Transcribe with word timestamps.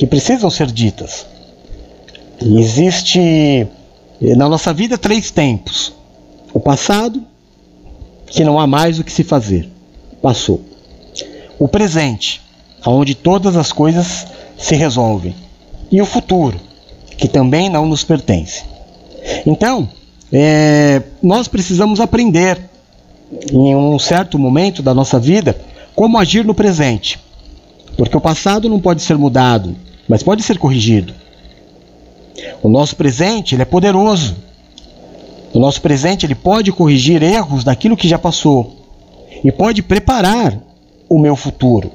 que 0.00 0.06
precisam 0.06 0.48
ser 0.48 0.72
ditas. 0.72 1.26
E 2.40 2.58
existe 2.58 3.66
na 4.18 4.48
nossa 4.48 4.72
vida 4.72 4.96
três 4.96 5.30
tempos: 5.30 5.92
o 6.54 6.58
passado, 6.58 7.22
que 8.26 8.42
não 8.42 8.58
há 8.58 8.66
mais 8.66 8.98
o 8.98 9.04
que 9.04 9.12
se 9.12 9.22
fazer, 9.22 9.68
passou. 10.22 10.62
O 11.58 11.68
presente, 11.68 12.40
onde 12.86 13.14
todas 13.14 13.56
as 13.56 13.72
coisas 13.72 14.26
se 14.56 14.74
resolvem. 14.74 15.34
E 15.92 16.00
o 16.00 16.06
futuro, 16.06 16.58
que 17.18 17.28
também 17.28 17.68
não 17.68 17.84
nos 17.84 18.02
pertence. 18.02 18.64
Então, 19.44 19.86
é, 20.32 21.02
nós 21.22 21.46
precisamos 21.46 22.00
aprender, 22.00 22.58
em 23.52 23.76
um 23.76 23.98
certo 23.98 24.38
momento 24.38 24.82
da 24.82 24.94
nossa 24.94 25.20
vida, 25.20 25.60
como 25.94 26.16
agir 26.16 26.42
no 26.42 26.54
presente. 26.54 27.20
Porque 27.98 28.16
o 28.16 28.20
passado 28.20 28.66
não 28.66 28.80
pode 28.80 29.02
ser 29.02 29.18
mudado, 29.18 29.76
mas 30.10 30.24
pode 30.24 30.42
ser 30.42 30.58
corrigido. 30.58 31.14
O 32.60 32.68
nosso 32.68 32.96
presente 32.96 33.54
ele 33.54 33.62
é 33.62 33.64
poderoso. 33.64 34.34
O 35.54 35.60
nosso 35.60 35.80
presente 35.80 36.26
ele 36.26 36.34
pode 36.34 36.72
corrigir 36.72 37.22
erros 37.22 37.62
daquilo 37.62 37.96
que 37.96 38.08
já 38.08 38.18
passou 38.18 38.74
e 39.44 39.52
pode 39.52 39.84
preparar 39.84 40.58
o 41.08 41.16
meu 41.16 41.36
futuro. 41.36 41.92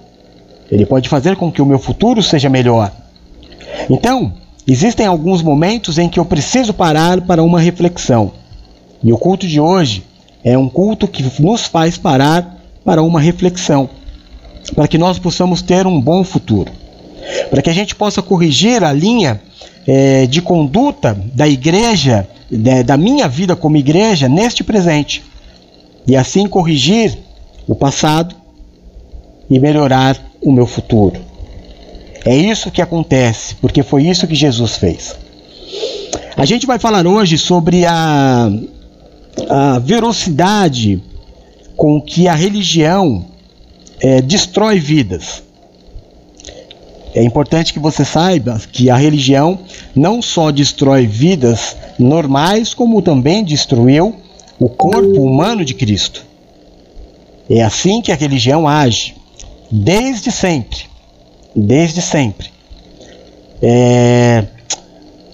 Ele 0.72 0.86
pode 0.86 1.10
fazer 1.10 1.36
com 1.36 1.52
que 1.52 1.62
o 1.62 1.66
meu 1.66 1.78
futuro 1.78 2.24
seja 2.24 2.48
melhor. 2.50 2.90
Então, 3.90 4.34
existem 4.66 5.06
alguns 5.06 5.42
momentos 5.42 5.98
em 5.98 6.08
que 6.08 6.18
eu 6.18 6.24
preciso 6.24 6.74
parar 6.74 7.20
para 7.20 7.44
uma 7.44 7.60
reflexão. 7.60 8.32
E 9.04 9.12
o 9.12 9.18
culto 9.18 9.46
de 9.46 9.60
hoje 9.60 10.06
é 10.42 10.58
um 10.58 10.70
culto 10.70 11.06
que 11.06 11.22
nos 11.42 11.66
faz 11.66 11.98
parar 11.98 12.64
para 12.86 13.04
uma 13.04 13.20
reflexão, 13.20 13.90
para 14.74 14.88
que 14.88 14.98
nós 14.98 15.20
possamos 15.20 15.62
ter 15.62 15.86
um 15.86 16.00
bom 16.00 16.24
futuro, 16.24 16.72
para 17.50 17.62
que 17.62 17.70
a 17.70 17.74
gente 17.74 17.96
possa 17.96 18.22
corrigir 18.22 18.84
a 18.84 18.92
linha 18.92 19.42
é, 19.88 20.26
de 20.26 20.42
conduta 20.42 21.18
da 21.34 21.48
igreja, 21.48 22.28
de, 22.50 22.84
da 22.84 22.98
minha 22.98 23.28
vida 23.28 23.56
como 23.56 23.78
igreja, 23.78 24.28
neste 24.28 24.64
presente, 24.64 25.24
e 26.08 26.16
assim 26.16 26.48
corrigir 26.48 27.18
o 27.68 27.76
passado 27.76 28.36
e 29.50 29.60
melhorar 29.60 30.20
o 30.42 30.52
meu 30.52 30.66
futuro. 30.66 31.20
É 32.24 32.36
isso 32.36 32.72
que 32.72 32.82
acontece, 32.82 33.56
porque 33.56 33.84
foi 33.84 34.04
isso 34.08 34.28
que 34.28 34.36
Jesus 34.36 34.78
fez. 34.78 35.16
A 36.36 36.44
gente 36.44 36.66
vai 36.66 36.80
falar 36.80 37.06
hoje 37.06 37.38
sobre 37.38 37.86
a, 37.86 38.50
a 39.48 39.80
velocidade 39.80 41.02
com 41.78 42.02
que 42.02 42.28
a 42.28 42.34
religião 42.34 43.26
é, 44.00 44.22
destrói 44.22 44.80
vidas. 44.80 45.45
É 47.16 47.24
importante 47.24 47.72
que 47.72 47.80
você 47.80 48.04
saiba 48.04 48.62
que 48.74 48.90
a 48.90 48.98
religião 48.98 49.60
não 49.96 50.22
só 50.22 50.52
destrói 50.52 51.08
vidas 51.08 51.78
normais, 51.98 52.74
como 52.74 53.02
também 53.02 53.42
destruiu 53.42 54.18
o 54.60 54.68
corpo 54.68 55.22
humano 55.22 55.64
de 55.64 55.74
Cristo. 55.74 56.26
É 57.50 57.62
assim 57.62 58.02
que 58.02 58.12
a 58.12 58.16
religião 58.16 58.68
age 58.68 59.16
desde 59.72 60.30
sempre. 60.30 60.80
Desde 61.56 62.02
sempre. 62.02 62.50
É, 63.62 64.44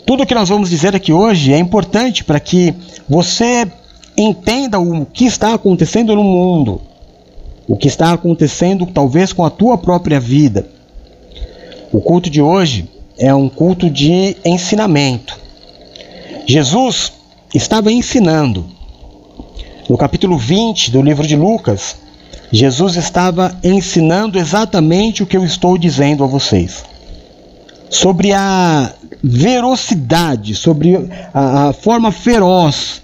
tudo 0.06 0.24
que 0.24 0.36
nós 0.36 0.50
vamos 0.50 0.70
dizer 0.70 0.96
aqui 0.96 1.12
hoje 1.12 1.52
é 1.52 1.58
importante 1.58 2.24
para 2.24 2.40
que 2.40 2.76
você 3.10 3.68
entenda 4.16 4.80
o 4.80 5.04
que 5.04 5.26
está 5.26 5.56
acontecendo 5.56 6.16
no 6.16 6.24
mundo, 6.24 6.80
o 7.68 7.76
que 7.76 7.88
está 7.88 8.14
acontecendo 8.14 8.86
talvez 8.86 9.34
com 9.34 9.44
a 9.44 9.50
tua 9.50 9.80
própria 9.80 10.20
vida. 10.20 10.80
O 11.92 12.00
culto 12.00 12.30
de 12.30 12.42
hoje 12.42 12.90
é 13.18 13.36
um 13.36 13.50
culto 13.50 13.90
de 13.90 14.38
ensinamento. 14.46 15.38
Jesus 16.48 17.12
estava 17.54 17.92
ensinando. 17.92 18.66
No 19.90 19.98
capítulo 19.98 20.38
20 20.38 20.90
do 20.90 21.02
livro 21.02 21.28
de 21.28 21.36
Lucas, 21.36 21.98
Jesus 22.50 22.96
estava 22.96 23.60
ensinando 23.62 24.40
exatamente 24.40 25.22
o 25.22 25.26
que 25.26 25.36
eu 25.36 25.44
estou 25.44 25.78
dizendo 25.78 26.24
a 26.24 26.28
vocês. 26.28 26.86
Sobre 27.90 28.32
a 28.32 28.94
velocidade, 29.22 30.56
sobre 30.56 30.96
a, 31.34 31.68
a 31.68 31.74
forma 31.74 32.10
feroz 32.10 33.02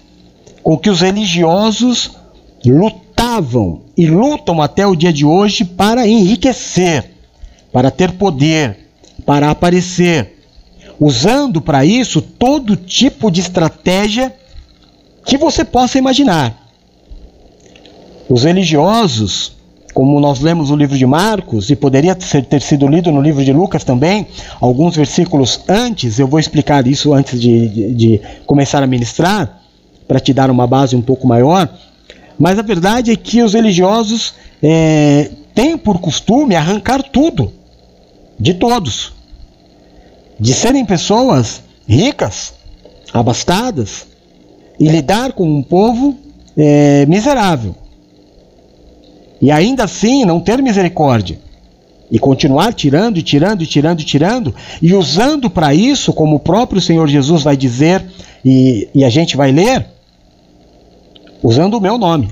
com 0.64 0.78
que 0.78 0.90
os 0.90 1.02
religiosos 1.02 2.12
lutavam 2.66 3.82
e 3.98 4.08
lutam 4.08 4.62
até 4.62 4.88
o 4.88 4.96
dia 4.96 5.12
de 5.12 5.26
hoje 5.26 5.66
para 5.66 6.08
enriquecer, 6.08 7.17
para 7.72 7.92
ter 7.92 8.14
poder, 8.14 8.78
para 9.26 9.52
aparecer, 9.52 10.38
usando 11.00 11.62
para 11.62 11.86
isso 11.86 12.22
todo 12.22 12.76
tipo 12.76 13.30
de 13.30 13.42
estratégia 13.42 14.34
que 15.26 15.38
você 15.38 15.64
possa 15.64 15.98
imaginar. 15.98 16.56
Os 18.30 18.44
religiosos, 18.44 19.54
como 19.94 20.20
nós 20.20 20.40
lemos 20.40 20.70
no 20.70 20.76
livro 20.76 20.98
de 20.98 21.06
Marcos, 21.06 21.70
e 21.70 21.76
poderia 21.76 22.16
ter 22.16 22.62
sido 22.62 22.88
lido 22.88 23.12
no 23.12 23.22
livro 23.22 23.44
de 23.44 23.54
Lucas 23.54 23.84
também, 23.84 24.28
alguns 24.60 24.96
versículos 24.96 25.60
antes, 25.68 26.20
eu 26.20 26.28
vou 26.28 26.40
explicar 26.40 26.88
isso 26.88 27.14
antes 27.14 27.40
de, 27.40 27.68
de, 27.68 27.94
de 27.94 28.22
começar 28.46 28.82
a 28.82 28.88
ministrar, 28.88 29.62
para 30.08 30.20
te 30.20 30.34
dar 30.34 30.50
uma 30.50 30.66
base 30.66 30.96
um 30.96 31.02
pouco 31.02 31.28
maior. 31.28 31.70
Mas 32.40 32.58
a 32.58 32.62
verdade 32.62 33.12
é 33.12 33.16
que 33.16 33.42
os 33.42 33.54
religiosos 33.54 34.34
é, 34.64 35.32
têm 35.54 35.78
por 35.78 36.00
costume 36.00 36.56
arrancar 36.56 37.04
tudo 37.04 37.57
de 38.40 38.54
todos, 38.54 39.14
de 40.40 40.54
serem 40.54 40.86
pessoas 40.86 41.64
ricas, 41.88 42.54
abastadas, 43.14 44.08
e 44.80 44.88
lidar 44.88 45.34
com 45.34 45.50
um 45.50 45.64
povo 45.64 46.16
é, 46.56 47.06
miserável. 47.06 47.76
E 49.42 49.52
ainda 49.52 49.84
assim 49.84 50.26
não 50.26 50.40
ter 50.40 50.62
misericórdia. 50.62 51.40
E 52.10 52.18
continuar 52.18 52.74
tirando, 52.74 53.18
e 53.18 53.22
tirando, 53.22 53.64
e 53.64 53.68
tirando, 53.68 54.00
e 54.00 54.06
tirando, 54.06 54.56
e 54.82 54.94
usando 54.94 55.50
para 55.50 55.74
isso, 55.74 56.14
como 56.14 56.38
o 56.38 56.40
próprio 56.40 56.80
Senhor 56.80 57.08
Jesus 57.08 57.44
vai 57.44 57.58
dizer, 57.58 58.06
e, 58.46 58.88
e 58.96 59.04
a 59.04 59.10
gente 59.10 59.36
vai 59.36 59.52
ler, 59.52 59.86
usando 61.44 61.76
o 61.76 61.82
meu 61.82 61.98
nome, 61.98 62.30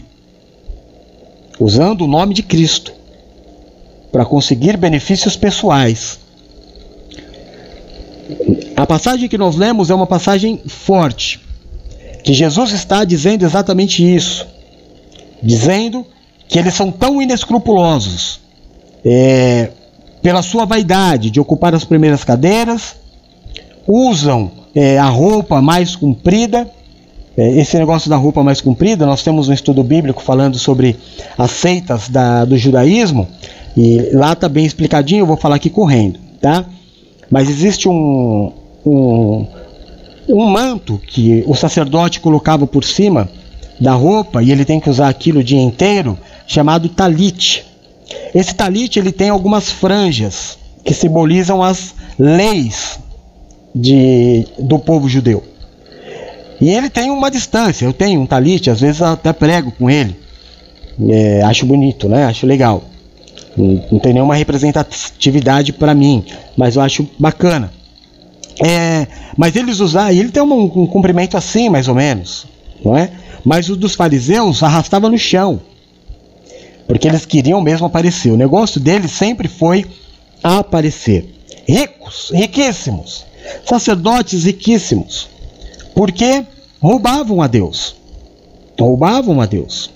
usando 1.59 2.05
o 2.05 2.07
nome 2.07 2.33
de 2.33 2.41
Cristo, 2.41 2.94
para 4.15 4.23
conseguir 4.23 4.77
benefícios 4.77 5.35
pessoais. 5.35 6.17
A 8.73 8.87
passagem 8.87 9.27
que 9.27 9.37
nós 9.37 9.57
lemos 9.57 9.89
é 9.89 9.93
uma 9.93 10.07
passagem 10.07 10.61
forte, 10.65 11.41
que 12.23 12.33
Jesus 12.33 12.71
está 12.71 13.03
dizendo 13.03 13.43
exatamente 13.43 14.01
isso, 14.01 14.47
dizendo 15.43 16.07
que 16.47 16.57
eles 16.57 16.73
são 16.73 16.93
tão 16.93 17.21
inescrupulosos 17.21 18.39
é, 19.03 19.71
pela 20.23 20.41
sua 20.41 20.63
vaidade 20.63 21.29
de 21.29 21.41
ocupar 21.41 21.75
as 21.75 21.83
primeiras 21.83 22.23
cadeiras, 22.23 22.95
usam 23.85 24.49
é, 24.73 24.97
a 24.97 25.09
roupa 25.09 25.61
mais 25.61 25.93
comprida. 25.93 26.71
É, 27.38 27.59
esse 27.59 27.78
negócio 27.78 28.09
da 28.09 28.16
roupa 28.16 28.41
mais 28.44 28.62
comprida, 28.62 29.06
nós 29.06 29.23
temos 29.23 29.50
um 29.50 29.53
estudo 29.53 29.84
bíblico 29.84 30.22
falando 30.22 30.57
sobre 30.57 30.96
as 31.38 31.51
seitas 31.51 32.07
da, 32.07 32.46
do 32.46 32.57
judaísmo, 32.57 33.28
e 33.75 34.09
lá 34.13 34.34
está 34.34 34.47
bem 34.47 34.66
explicadinho, 34.66 35.23
eu 35.23 35.25
vou 35.25 35.35
falar 35.35 35.56
aqui 35.56 35.69
correndo, 35.69 36.19
tá? 36.40 36.66
Mas 37.29 37.50
existe 37.50 37.90
um, 37.90 38.53
um, 38.85 39.45
um 40.29 40.45
manto 40.45 40.97
que 40.97 41.44
o 41.45 41.53
sacerdote 41.56 42.22
colocava 42.22 42.66
por 42.66 42.84
cima 42.84 43.29
da 43.79 43.94
roupa 43.94 44.41
e 44.41 44.51
ele 44.51 44.63
tem 44.63 44.79
que 44.79 44.90
usar 44.90 45.09
aquilo 45.09 45.41
o 45.41 45.44
dia 45.44 45.59
inteiro 45.59 46.18
chamado 46.47 46.88
talit. 46.88 47.66
Esse 48.34 48.56
talit 48.56 48.97
ele 48.97 49.12
tem 49.12 49.29
algumas 49.29 49.69
franjas 49.69 50.57
que 50.84 50.94
simbolizam 50.94 51.62
as 51.62 51.94
leis 52.18 53.00
de, 53.74 54.48
do 54.57 54.80
povo 54.80 55.09
judeu. 55.09 55.44
E 56.60 56.69
ele 56.69 56.90
tem 56.90 57.12
uma 57.12 57.30
distância. 57.30 57.86
Eu 57.86 57.94
tenho 57.94 58.22
um 58.22 58.25
talit, 58.25 58.69
às 58.69 58.80
vezes 58.80 59.02
até 59.02 59.34
prego 59.34 59.72
com 59.72 59.90
ele. 59.90 60.16
É, 61.10 61.42
acho 61.44 61.66
bonito, 61.66 62.07
né? 62.07 62.25
Acho 62.25 62.46
legal. 62.46 62.84
Não, 63.57 64.00
tem 64.00 64.13
nenhuma 64.13 64.36
representatividade 64.36 65.74
para 65.74 65.94
mim, 65.94 66.25
mas 66.57 66.75
eu 66.75 66.81
acho 66.81 67.10
bacana. 67.18 67.72
É, 68.63 69.07
mas 69.38 69.56
eles 69.56 69.80
usam, 69.80 70.10
ele 70.10 70.30
tem 70.30 70.42
um, 70.42 70.63
um 70.63 70.88
comprimento 70.88 71.36
assim, 71.36 71.69
mais 71.69 71.88
ou 71.88 71.96
menos, 71.96 72.46
não 72.84 72.98
é? 72.98 73.12
Mas 73.44 73.69
o 73.69 73.75
dos 73.75 73.96
fariseus 73.96 74.63
arrastava 74.63 75.10
no 75.10 75.18
chão 75.18 75.62
porque 76.88 77.07
eles 77.07 77.25
queriam 77.25 77.62
mesmo 77.62 77.88
aparecer. 77.88 78.31
O 78.31 78.38
negócio 78.38 78.80
deles 78.80 79.12
sempre 79.12 79.48
foi 79.48 79.86
aparecer. 80.44 81.34
Ricos, 81.68 82.31
riquíssimos, 82.34 83.25
sacerdotes 83.66 84.44
riquíssimos, 84.44 85.28
porque 85.95 86.45
roubavam 86.80 87.42
a 87.42 87.47
Deus. 87.47 87.95
Roubavam 88.80 89.42
a 89.42 89.45
Deus. 89.45 89.89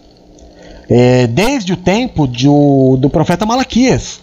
É, 0.90 1.28
desde 1.28 1.74
o 1.74 1.78
tempo 1.78 2.28
de, 2.28 2.48
do 2.48 3.10
profeta 3.12 3.46
Malaquias, 3.46 4.20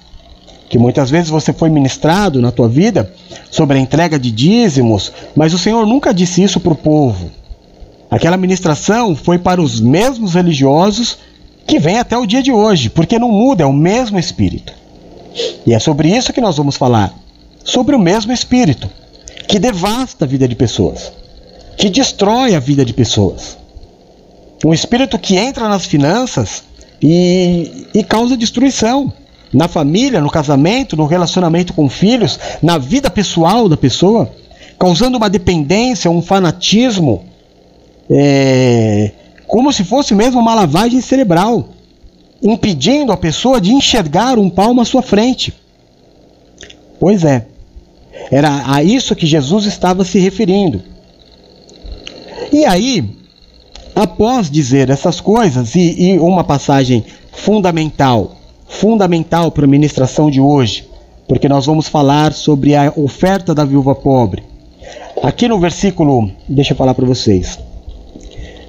que 0.68 0.78
muitas 0.78 1.10
vezes 1.10 1.30
você 1.30 1.52
foi 1.52 1.70
ministrado 1.70 2.40
na 2.40 2.50
tua 2.50 2.68
vida 2.68 3.12
sobre 3.50 3.78
a 3.78 3.80
entrega 3.80 4.18
de 4.18 4.32
dízimos, 4.32 5.12
mas 5.36 5.54
o 5.54 5.58
Senhor 5.58 5.86
nunca 5.86 6.12
disse 6.12 6.42
isso 6.42 6.58
para 6.58 6.72
o 6.72 6.76
povo. 6.76 7.30
Aquela 8.10 8.36
ministração 8.36 9.14
foi 9.14 9.38
para 9.38 9.60
os 9.60 9.80
mesmos 9.80 10.34
religiosos 10.34 11.18
que 11.66 11.78
vem 11.78 11.98
até 11.98 12.16
o 12.16 12.26
dia 12.26 12.42
de 12.42 12.50
hoje, 12.50 12.88
porque 12.88 13.18
não 13.18 13.30
muda, 13.30 13.64
é 13.64 13.66
o 13.66 13.72
mesmo 13.72 14.18
Espírito. 14.18 14.72
E 15.66 15.74
é 15.74 15.78
sobre 15.78 16.08
isso 16.08 16.32
que 16.32 16.40
nós 16.40 16.56
vamos 16.56 16.76
falar. 16.76 17.12
Sobre 17.62 17.94
o 17.94 17.98
mesmo 17.98 18.32
Espírito, 18.32 18.88
que 19.46 19.58
devasta 19.58 20.24
a 20.24 20.28
vida 20.28 20.48
de 20.48 20.54
pessoas, 20.54 21.12
que 21.76 21.90
destrói 21.90 22.54
a 22.54 22.60
vida 22.60 22.84
de 22.84 22.92
pessoas. 22.92 23.58
Um 24.64 24.72
Espírito 24.72 25.18
que 25.18 25.36
entra 25.36 25.68
nas 25.68 25.84
finanças 25.84 26.64
e, 27.02 27.88
e 27.94 28.02
causa 28.02 28.36
destruição 28.36 29.12
na 29.52 29.68
família, 29.68 30.20
no 30.20 30.30
casamento, 30.30 30.96
no 30.96 31.06
relacionamento 31.06 31.72
com 31.72 31.88
filhos, 31.88 32.38
na 32.62 32.78
vida 32.78 33.10
pessoal 33.10 33.68
da 33.68 33.76
pessoa, 33.76 34.30
causando 34.78 35.16
uma 35.16 35.30
dependência, 35.30 36.10
um 36.10 36.20
fanatismo, 36.20 37.24
é, 38.10 39.12
como 39.46 39.72
se 39.72 39.84
fosse 39.84 40.14
mesmo 40.14 40.40
uma 40.40 40.54
lavagem 40.54 41.00
cerebral, 41.00 41.68
impedindo 42.42 43.12
a 43.12 43.16
pessoa 43.16 43.60
de 43.60 43.72
enxergar 43.72 44.38
um 44.38 44.50
palmo 44.50 44.80
à 44.80 44.84
sua 44.84 45.02
frente. 45.02 45.54
Pois 46.98 47.24
é, 47.24 47.46
era 48.30 48.64
a 48.66 48.82
isso 48.82 49.14
que 49.14 49.26
Jesus 49.26 49.66
estava 49.66 50.04
se 50.04 50.18
referindo. 50.18 50.82
E 52.52 52.64
aí, 52.64 53.04
após 53.94 54.50
dizer 54.50 54.90
essas 54.90 55.20
coisas, 55.20 55.74
e, 55.74 56.12
e 56.12 56.18
uma 56.18 56.44
passagem 56.44 57.04
fundamental, 57.32 58.36
fundamental 58.68 59.50
para 59.50 59.64
a 59.64 59.68
ministração 59.68 60.30
de 60.30 60.40
hoje, 60.40 60.88
porque 61.28 61.48
nós 61.48 61.66
vamos 61.66 61.88
falar 61.88 62.32
sobre 62.32 62.74
a 62.74 62.92
oferta 62.96 63.54
da 63.54 63.64
viúva 63.64 63.94
pobre. 63.94 64.42
Aqui 65.22 65.48
no 65.48 65.58
versículo, 65.58 66.30
deixa 66.48 66.72
eu 66.72 66.76
falar 66.76 66.94
para 66.94 67.06
vocês, 67.06 67.58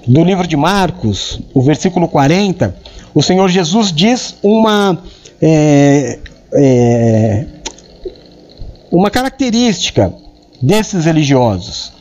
do 0.07 0.23
livro 0.23 0.47
de 0.47 0.55
Marcos, 0.55 1.39
o 1.53 1.61
versículo 1.61 2.07
40, 2.07 2.75
o 3.13 3.21
Senhor 3.21 3.49
Jesus 3.49 3.91
diz 3.91 4.35
uma, 4.41 4.97
é, 5.41 6.19
é, 6.53 7.45
uma 8.91 9.09
característica 9.09 10.13
desses 10.61 11.05
religiosos. 11.05 11.96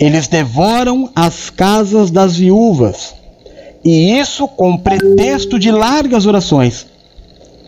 Eles 0.00 0.26
devoram 0.26 1.10
as 1.14 1.50
casas 1.50 2.10
das 2.10 2.36
viúvas, 2.36 3.14
e 3.84 4.18
isso 4.18 4.48
com 4.48 4.78
pretexto 4.78 5.58
de 5.58 5.70
largas 5.70 6.24
orações. 6.24 6.86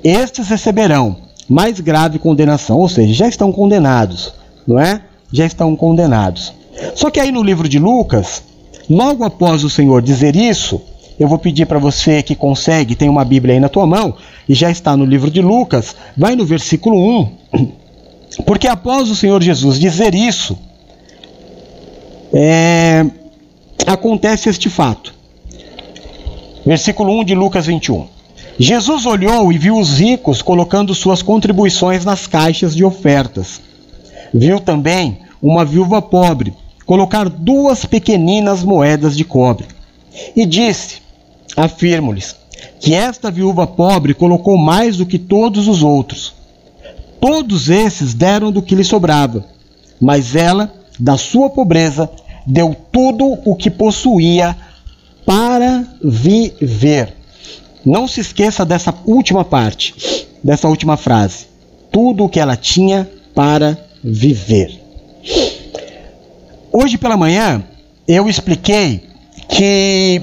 Estes 0.03 0.49
receberão 0.49 1.17
mais 1.47 1.79
grave 1.79 2.19
condenação, 2.19 2.79
ou 2.79 2.89
seja, 2.89 3.13
já 3.13 3.29
estão 3.29 3.53
condenados, 3.53 4.33
não 4.67 4.79
é? 4.79 5.03
Já 5.31 5.45
estão 5.45 5.77
condenados. 5.77 6.55
Só 6.95 7.11
que 7.11 7.21
aí 7.21 7.31
no 7.31 7.43
livro 7.43 7.69
de 7.69 7.79
Lucas, 7.79 8.43
logo 8.89 9.25
após 9.25 9.63
o 9.63 9.71
Senhor 9.71 10.01
dizer 10.01 10.35
isso, 10.35 10.81
eu 11.21 11.29
vou 11.29 11.39
pedir 11.39 11.67
para 11.67 11.79
você 11.79 12.23
que 12.23 12.35
consegue, 12.35 12.95
tem 12.95 13.11
uma 13.11 13.27
Bíblia 13.27 13.55
aí 13.55 13.61
na 13.61 13.69
tua 13.69 13.87
mão, 13.87 14.15
e 14.49 14.55
já 14.55 14.71
está 14.71 14.97
no 14.97 15.05
livro 15.05 15.31
de 15.31 15.43
Lucas, 15.43 15.95
vai 16.17 16.35
no 16.35 16.47
versículo 16.47 16.97
1, 16.97 17.33
porque 18.47 18.67
após 18.67 19.11
o 19.11 19.17
Senhor 19.17 19.43
Jesus 19.43 19.79
dizer 19.79 20.15
isso, 20.15 20.59
é, 22.33 23.05
acontece 23.87 24.49
este 24.49 24.71
fato. 24.71 25.15
Versículo 26.65 27.21
1 27.21 27.25
de 27.25 27.35
Lucas 27.35 27.67
21. 27.67 28.07
Jesus 28.59 29.07
olhou 29.07 29.53
e 29.53 29.59
viu 29.59 29.79
os 29.79 29.99
ricos 29.99 30.43
colocando 30.43 30.95
suas 30.95 31.23
contribuições 31.23 32.05
nas 32.05 32.27
caixas 32.27 32.75
de 32.75 32.85
ofertas. 32.85 33.61
Viu 34.33 34.61
também 34.61 35.19
uma 35.43 35.65
viúva 35.65 36.01
pobre 36.01 36.55
colocar 36.87 37.29
duas 37.29 37.85
pequeninas 37.85 38.63
moedas 38.63 39.17
de 39.17 39.25
cobre. 39.25 39.67
E 40.37 40.45
disse: 40.47 41.01
Afirmo-lhes 41.57 42.37
que 42.79 42.95
esta 42.95 43.31
viúva 43.31 43.67
pobre 43.67 44.15
colocou 44.15 44.57
mais 44.57 44.97
do 44.97 45.07
que 45.07 45.19
todos 45.19 45.69
os 45.69 45.83
outros. 45.83 46.35
Todos 47.21 47.71
esses 47.71 48.15
deram 48.15 48.51
do 48.51 48.63
que 48.63 48.75
lhe 48.75 48.85
sobrava, 48.85 49.45
mas 50.01 50.35
ela, 50.35 50.73
da 50.99 51.17
sua 51.17 51.51
pobreza, 51.51 52.11
deu 52.47 52.75
tudo 52.91 53.39
o 53.45 53.55
que 53.55 53.71
possuía 53.71 54.57
para 55.25 55.85
viver. 56.03 57.15
Não 57.85 58.07
se 58.07 58.21
esqueça 58.21 58.65
dessa 58.65 58.95
última 59.05 59.45
parte, 59.45 60.27
dessa 60.43 60.69
última 60.69 60.97
frase. 60.97 61.47
Tudo 61.91 62.25
o 62.25 62.29
que 62.29 62.41
ela 62.41 62.57
tinha 62.57 63.09
para 63.35 63.79
viver. 64.03 64.81
Hoje 66.73 66.97
pela 66.97 67.17
manhã 67.17 67.63
eu 68.07 68.29
expliquei 68.29 69.09
que 69.49 70.23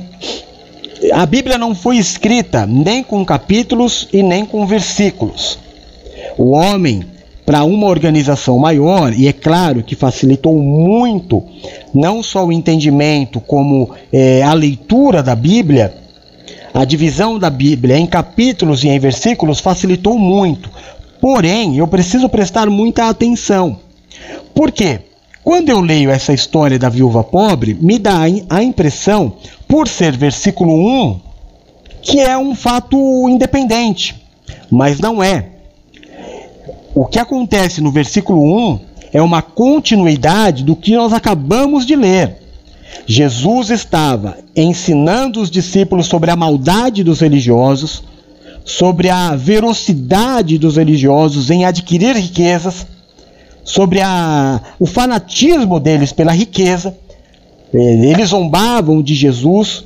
a 1.13 1.25
Bíblia 1.25 1.57
não 1.57 1.73
foi 1.73 1.97
escrita 1.97 2.65
nem 2.65 3.03
com 3.03 3.25
capítulos 3.25 4.07
e 4.11 4.21
nem 4.23 4.45
com 4.45 4.65
versículos. 4.65 5.59
O 6.37 6.51
homem 6.51 7.05
para 7.49 7.63
uma 7.63 7.87
organização 7.87 8.59
maior, 8.59 9.11
e 9.11 9.27
é 9.27 9.33
claro 9.33 9.81
que 9.81 9.95
facilitou 9.95 10.55
muito 10.59 11.43
não 11.91 12.21
só 12.21 12.45
o 12.45 12.51
entendimento, 12.51 13.39
como 13.39 13.89
é, 14.13 14.43
a 14.43 14.53
leitura 14.53 15.23
da 15.23 15.35
Bíblia, 15.35 15.91
a 16.71 16.85
divisão 16.85 17.39
da 17.39 17.49
Bíblia 17.49 17.97
em 17.97 18.05
capítulos 18.05 18.83
e 18.83 18.89
em 18.89 18.99
versículos 18.99 19.59
facilitou 19.59 20.15
muito. 20.19 20.69
Porém, 21.19 21.75
eu 21.75 21.87
preciso 21.87 22.29
prestar 22.29 22.69
muita 22.69 23.09
atenção. 23.09 23.79
Por 24.53 24.71
quê? 24.71 24.99
Quando 25.43 25.69
eu 25.69 25.81
leio 25.81 26.11
essa 26.11 26.31
história 26.31 26.77
da 26.77 26.87
viúva 26.87 27.23
pobre, 27.23 27.75
me 27.81 27.97
dá 27.97 28.25
a 28.47 28.61
impressão, 28.61 29.33
por 29.67 29.87
ser 29.87 30.15
versículo 30.15 30.71
1, 30.71 31.19
que 32.03 32.19
é 32.19 32.37
um 32.37 32.53
fato 32.53 33.27
independente. 33.27 34.23
Mas 34.69 34.99
não 34.99 35.23
é. 35.23 35.58
O 36.93 37.05
que 37.05 37.19
acontece 37.19 37.81
no 37.81 37.91
versículo 37.91 38.41
1 38.41 38.79
é 39.13 39.21
uma 39.21 39.41
continuidade 39.41 40.63
do 40.63 40.75
que 40.75 40.95
nós 40.95 41.13
acabamos 41.13 41.85
de 41.85 41.95
ler. 41.95 42.37
Jesus 43.05 43.69
estava 43.69 44.37
ensinando 44.55 45.41
os 45.41 45.49
discípulos 45.49 46.07
sobre 46.07 46.31
a 46.31 46.35
maldade 46.35 47.03
dos 47.03 47.19
religiosos, 47.19 48.03
sobre 48.65 49.09
a 49.09 49.35
velocidade 49.35 50.57
dos 50.57 50.77
religiosos 50.77 51.49
em 51.49 51.65
adquirir 51.65 52.15
riquezas, 52.15 52.85
sobre 53.63 54.01
a, 54.01 54.61
o 54.79 54.85
fanatismo 54.85 55.79
deles 55.79 56.11
pela 56.11 56.31
riqueza. 56.31 56.95
Eles 57.73 58.29
zombavam 58.29 59.01
de 59.01 59.13
Jesus, 59.13 59.85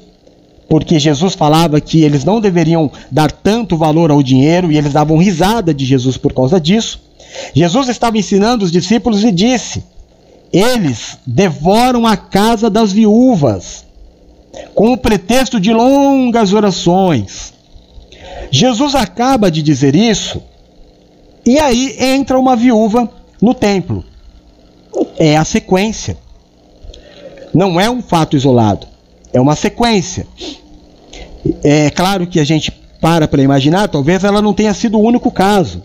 porque 0.74 0.98
Jesus 0.98 1.36
falava 1.36 1.80
que 1.80 2.02
eles 2.02 2.26
não 2.26 2.42
deveriam 2.42 2.90
dar 3.12 3.32
tanto 3.32 3.78
valor 3.78 4.10
ao 4.10 4.24
dinheiro 4.24 4.72
e 4.72 4.78
eles 4.80 4.92
davam 4.92 5.18
risada 5.18 5.72
de 5.72 5.86
Jesus 5.86 6.18
por 6.18 6.34
causa 6.34 6.60
disso. 6.60 7.00
Jesus 7.54 7.90
estava 7.90 8.18
ensinando 8.18 8.66
os 8.66 8.72
discípulos 8.72 9.24
e 9.24 9.32
disse: 9.32 9.84
Eles 10.52 11.20
devoram 11.28 12.08
a 12.08 12.18
casa 12.18 12.72
das 12.72 12.92
viúvas, 12.92 13.86
com 14.74 14.94
o 14.94 14.98
pretexto 14.98 15.60
de 15.60 15.72
longas 15.72 16.54
orações. 16.54 17.54
Jesus 18.50 18.96
acaba 18.96 19.52
de 19.52 19.62
dizer 19.62 19.96
isso, 19.96 20.42
e 21.46 21.60
aí 21.60 21.98
entra 22.00 22.40
uma 22.40 22.56
viúva 22.56 23.08
no 23.40 23.54
templo. 23.54 24.04
É 25.20 25.38
a 25.38 25.46
sequência. 25.46 26.18
Não 27.54 27.80
é 27.80 27.88
um 27.92 28.02
fato 28.02 28.36
isolado, 28.36 28.88
é 29.32 29.40
uma 29.40 29.56
sequência. 29.56 30.26
É 31.64 31.90
claro 31.90 32.28
que 32.28 32.40
a 32.40 32.44
gente 32.44 32.72
para 33.02 33.28
para 33.28 33.42
imaginar, 33.42 33.90
talvez 33.90 34.24
ela 34.24 34.42
não 34.42 34.54
tenha 34.54 34.74
sido 34.74 34.98
o 34.98 35.04
único 35.04 35.30
caso. 35.30 35.84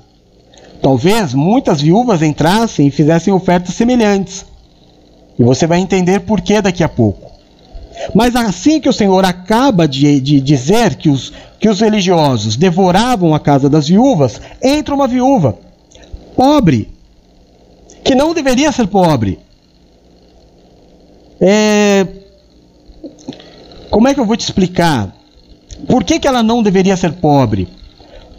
Talvez 0.81 1.35
muitas 1.35 1.81
viúvas 1.81 2.23
entrassem 2.23 2.87
e 2.87 2.91
fizessem 2.93 3.33
ofertas 3.33 3.75
semelhantes. 3.75 4.47
E 5.37 5.43
você 5.43 5.67
vai 5.67 5.81
entender 5.81 6.21
por 6.21 6.41
que 6.41 6.63
daqui 6.63 6.85
a 6.85 6.89
pouco. 6.89 7.33
Mas 8.15 8.37
assim 8.37 8.81
que 8.81 8.89
o 8.89 8.93
Senhor 8.93 9.25
acaba 9.25 9.89
de, 9.89 10.21
de 10.21 10.41
dizer 10.41 10.95
que 10.95 11.09
os, 11.09 11.33
que 11.59 11.69
os 11.69 11.81
religiosos 11.81 12.57
devoravam 12.57 13.35
a 13.35 13.41
casa 13.41 13.69
das 13.69 13.89
viúvas, 13.89 14.41
entra 14.63 14.95
uma 14.95 15.09
viúva, 15.09 15.59
pobre, 16.37 16.89
que 18.05 18.15
não 18.15 18.33
deveria 18.33 18.71
ser 18.71 18.87
pobre. 18.87 19.41
É... 21.41 22.07
Como 23.91 24.07
é 24.07 24.15
que 24.15 24.21
eu 24.21 24.27
vou 24.27 24.37
te 24.37 24.45
explicar? 24.45 25.18
Por 25.87 26.05
que, 26.05 26.19
que 26.19 26.27
ela 26.27 26.43
não 26.43 26.63
deveria 26.63 26.97
ser 26.97 27.13
pobre? 27.13 27.69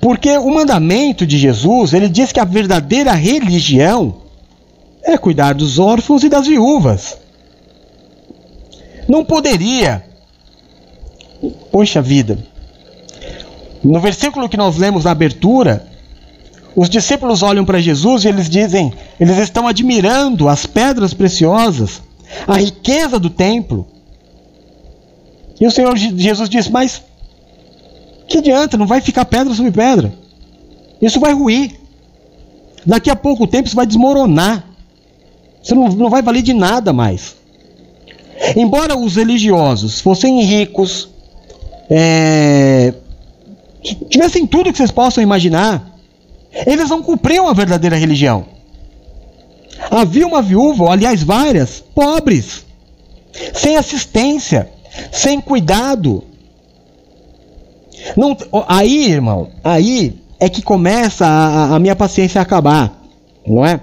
Porque 0.01 0.38
o 0.38 0.50
mandamento 0.50 1.25
de 1.25 1.38
Jesus, 1.38 1.93
ele 1.93 2.08
diz 2.08 2.31
que 2.31 2.39
a 2.39 2.46
verdadeira 2.46 3.12
religião 3.13 4.15
é 5.03 5.17
cuidar 5.17 5.53
dos 5.53 5.79
órfãos 5.79 6.24
e 6.24 6.29
das 6.29 6.48
viúvas. 6.48 7.17
Não 9.08 9.25
poderia. 9.25 10.03
Poxa 11.72 12.01
vida. 12.01 12.38
No 13.84 14.00
versículo 14.00 14.50
que 14.50 14.58
nós 14.58 14.77
lemos 14.77 15.05
na 15.05 15.12
abertura, 15.12 15.88
Os 16.75 16.89
discípulos 16.89 17.43
olham 17.43 17.65
para 17.65 17.81
Jesus 17.81 18.24
e 18.24 18.27
eles 18.27 18.50
dizem, 18.50 18.93
eles 19.19 19.38
estão 19.38 19.67
admirando 19.67 20.48
as 20.48 20.65
pedras 20.65 21.13
preciosas, 21.13 22.01
a 22.48 22.58
riqueza 22.58 23.19
do 23.19 23.29
templo. 23.29 23.88
E 25.60 25.67
o 25.67 25.72
Senhor 25.72 25.98
Jesus 25.98 26.48
diz: 26.48 26.69
Mas 26.69 27.01
que 28.29 28.38
adianta? 28.38 28.77
Não 28.77 28.86
vai 28.86 29.01
ficar 29.01 29.25
pedra 29.25 29.53
sobre 29.53 29.71
pedra. 29.71 30.13
Isso 31.01 31.19
vai 31.19 31.33
ruir. 31.33 31.79
Daqui 32.86 33.09
a 33.09 33.15
pouco 33.15 33.48
tempo 33.48 33.67
isso 33.67 33.75
vai 33.75 33.86
desmoronar. 33.86 34.65
Isso 35.62 35.75
não, 35.75 35.89
não 35.89 36.09
vai 36.09 36.21
valer 36.21 36.41
de 36.41 36.53
nada 36.53 36.93
mais. 36.93 37.36
Embora 38.55 38.98
os 38.98 39.15
religiosos 39.15 40.00
fossem 40.00 40.41
ricos, 40.41 41.09
é, 41.89 42.93
tivessem 44.09 44.48
tudo 44.48 44.71
que 44.71 44.77
vocês 44.77 44.91
possam 44.91 45.21
imaginar, 45.21 45.98
eles 46.65 46.89
não 46.89 47.03
cumpriam 47.03 47.48
a 47.48 47.53
verdadeira 47.53 47.98
religião. 47.98 48.45
Havia 49.91 50.27
uma 50.27 50.41
viúva, 50.41 50.86
ou 50.86 50.91
aliás 50.91 51.24
várias, 51.24 51.83
pobres, 51.93 52.65
sem 53.53 53.77
assistência, 53.77 54.69
sem 55.12 55.41
cuidado. 55.41 56.24
Não, 58.15 58.36
aí, 58.68 59.12
irmão, 59.12 59.50
aí 59.63 60.15
é 60.39 60.48
que 60.50 60.62
começa 60.62 61.25
a, 61.25 61.75
a 61.75 61.79
minha 61.79 61.96
paciência 61.96 62.39
a 62.39 62.44
acabar, 62.44 63.01
não 63.46 63.65
é? 63.65 63.79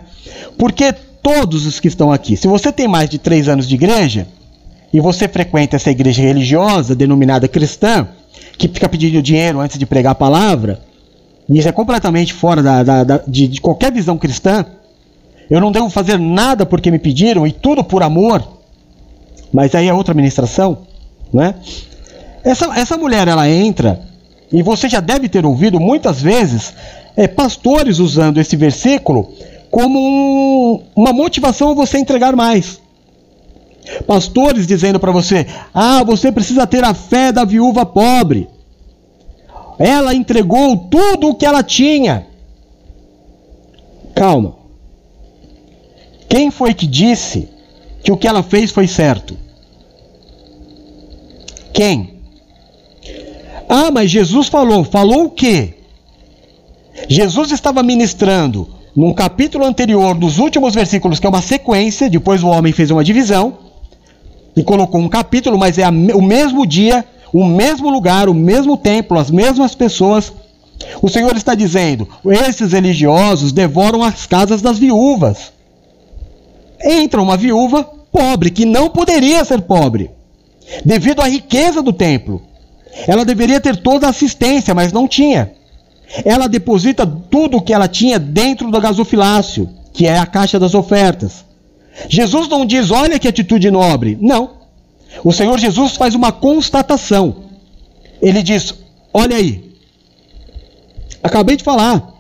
Porque 0.59 0.93
todos 1.23 1.67
os 1.67 1.81
que 1.81 1.89
estão 1.89 2.11
aqui, 2.13 2.37
se 2.37 2.49
você 2.49 2.73
tem 2.73 2.89
mais 2.89 3.09
de 3.11 3.19
três 3.19 3.49
anos 3.49 3.69
de 3.69 3.75
igreja, 3.75 4.27
e 4.93 5.01
você 5.01 5.29
frequenta 5.29 5.77
essa 5.77 5.91
igreja 5.91 6.23
religiosa 6.23 6.95
denominada 6.95 7.49
cristã, 7.49 8.09
que 8.57 8.69
fica 8.69 8.89
pedindo 8.89 9.21
dinheiro 9.21 9.61
antes 9.61 9.79
de 9.79 9.85
pregar 9.85 10.13
a 10.13 10.15
palavra, 10.15 10.81
e 11.49 11.59
isso 11.59 11.69
é 11.69 11.73
completamente 11.73 12.33
fora 12.33 12.63
da, 12.63 12.83
da, 12.83 13.05
da 13.05 13.21
de, 13.27 13.47
de, 13.47 13.61
qualquer 13.61 13.93
visão 13.93 14.19
cristã. 14.19 14.65
Eu 15.49 15.61
não 15.61 15.71
devo 15.71 15.89
fazer 15.89 16.19
nada 16.19 16.67
porque 16.67 16.91
me 16.91 16.99
pediram 16.99 17.47
e 17.47 17.53
tudo 17.53 17.85
por 17.85 18.03
amor. 18.03 18.43
Mas 19.53 19.75
aí 19.75 19.87
é 19.87 19.95
outra 19.95 20.13
ministração, 20.13 20.79
né? 21.33 21.55
Essa, 22.47 22.79
essa 22.79 22.97
mulher 22.97 23.27
ela 23.27 23.51
entra 23.51 24.01
e 24.53 24.63
você 24.63 24.89
já 24.89 25.01
deve 25.01 25.29
ter 25.29 25.45
ouvido 25.45 25.81
muitas 25.81 26.23
vezes 26.23 26.73
é, 27.17 27.27
pastores 27.27 27.99
usando 27.99 28.39
esse 28.39 28.55
versículo 28.55 29.35
como 29.69 29.99
um, 29.99 30.85
uma 30.95 31.13
motivação 31.13 31.73
a 31.73 31.75
você 31.75 31.99
entregar 31.99 32.37
mais. 32.37 32.81
Pastores 34.07 34.65
dizendo 34.65 35.01
para 35.01 35.11
você: 35.11 35.45
ah, 35.75 36.05
você 36.05 36.31
precisa 36.31 36.69
ter 36.69 36.85
a 36.85 36.95
fé 36.95 37.33
da 37.33 37.45
viúva 37.45 37.85
pobre. 37.85 38.49
Ela 39.77 40.15
entregou 40.15 40.77
tudo 40.89 41.31
o 41.31 41.35
que 41.35 41.45
ela 41.45 41.65
tinha. 41.65 42.29
Calma. 44.15 44.55
Quem 46.29 46.53
foi 46.53 46.73
que 46.75 46.87
disse 46.87 47.49
que 48.05 48.13
o 48.13 48.17
que 48.17 48.29
ela 48.29 48.45
fez 48.45 48.71
foi 48.71 48.87
certo? 48.87 49.37
Quem? 51.73 52.16
Ah, 53.69 53.91
mas 53.91 54.11
Jesus 54.11 54.49
falou. 54.49 54.85
Falou 54.85 55.25
o 55.25 55.31
quê? 55.31 55.75
Jesus 57.09 57.51
estava 57.51 57.83
ministrando 57.83 58.69
num 58.95 59.13
capítulo 59.13 59.67
anterior, 59.67 60.19
nos 60.19 60.39
últimos 60.39 60.75
versículos, 60.75 61.21
que 61.21 61.27
é 61.27 61.29
uma 61.29 61.43
sequência, 61.43 62.09
depois 62.09 62.43
o 62.43 62.49
homem 62.49 62.73
fez 62.73 62.91
uma 62.91 63.05
divisão 63.05 63.59
e 64.57 64.63
colocou 64.63 64.99
um 65.01 65.09
capítulo, 65.09 65.59
mas 65.59 65.77
é 65.77 65.85
a, 65.85 65.91
o 65.91 66.23
mesmo 66.23 66.67
dia, 66.67 67.05
o 67.33 67.45
mesmo 67.45 67.91
lugar, 67.91 68.29
o 68.29 68.35
mesmo 68.35 68.77
templo, 68.77 69.19
as 69.19 69.31
mesmas 69.31 69.75
pessoas. 69.75 70.33
O 71.03 71.09
Senhor 71.11 71.37
está 71.37 71.55
dizendo: 71.55 72.09
esses 72.25 72.73
religiosos 72.73 73.53
devoram 73.53 74.03
as 74.03 74.27
casas 74.27 74.63
das 74.63 74.79
viúvas. 74.79 75.53
Entra 76.83 77.21
uma 77.21 77.37
viúva 77.37 77.85
pobre, 78.11 78.51
que 78.51 78.65
não 78.65 78.89
poderia 78.89 79.45
ser 79.45 79.61
pobre, 79.61 80.11
devido 80.85 81.21
à 81.21 81.29
riqueza 81.29 81.83
do 81.83 81.93
templo. 81.93 82.41
Ela 83.07 83.25
deveria 83.25 83.61
ter 83.61 83.77
toda 83.77 84.07
a 84.07 84.11
assistência, 84.11 84.75
mas 84.75 84.93
não 84.93 85.09
tinha. 85.09 85.53
Ela 86.25 86.47
deposita 86.47 87.07
tudo 87.07 87.59
o 87.59 87.63
que 87.63 87.75
ela 87.75 87.89
tinha 87.89 88.19
dentro 88.19 88.71
do 88.71 88.81
gasofilácio, 88.81 89.69
que 89.93 90.07
é 90.07 90.19
a 90.19 90.27
caixa 90.27 90.59
das 90.59 90.75
ofertas. 90.75 91.45
Jesus 92.09 92.49
não 92.49 92.65
diz, 92.65 92.91
olha 92.91 93.19
que 93.19 93.29
atitude 93.29 93.71
nobre. 93.71 94.17
Não. 94.21 94.57
O 95.25 95.33
Senhor 95.33 95.59
Jesus 95.59 95.97
faz 95.97 96.15
uma 96.15 96.31
constatação. 96.33 97.45
Ele 98.21 98.43
diz: 98.43 98.75
olha 99.13 99.37
aí. 99.37 99.73
Acabei 101.23 101.57
de 101.57 101.65
falar. 101.65 102.15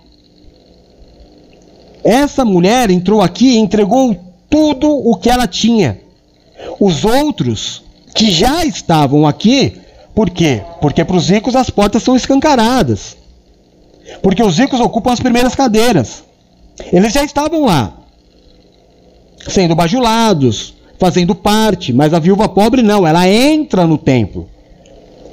Essa 2.02 2.44
mulher 2.44 2.90
entrou 2.90 3.20
aqui 3.20 3.54
e 3.54 3.58
entregou 3.58 4.16
tudo 4.48 4.88
o 4.88 5.16
que 5.16 5.28
ela 5.28 5.46
tinha. 5.46 6.00
Os 6.78 7.04
outros 7.04 7.82
que 8.14 8.30
já 8.30 8.64
estavam 8.64 9.26
aqui, 9.26 9.80
por 10.16 10.30
quê? 10.30 10.62
Porque 10.80 11.04
para 11.04 11.16
os 11.16 11.28
ricos 11.28 11.54
as 11.54 11.68
portas 11.68 12.02
são 12.02 12.16
escancaradas. 12.16 13.18
Porque 14.22 14.42
os 14.42 14.56
ricos 14.58 14.80
ocupam 14.80 15.12
as 15.12 15.20
primeiras 15.20 15.54
cadeiras. 15.54 16.24
Eles 16.90 17.12
já 17.12 17.22
estavam 17.22 17.66
lá 17.66 17.92
sendo 19.46 19.74
bajulados, 19.74 20.74
fazendo 20.98 21.34
parte, 21.34 21.92
mas 21.92 22.14
a 22.14 22.18
viúva 22.18 22.48
pobre 22.48 22.80
não, 22.82 23.06
ela 23.06 23.28
entra 23.28 23.86
no 23.86 23.98
templo. 23.98 24.48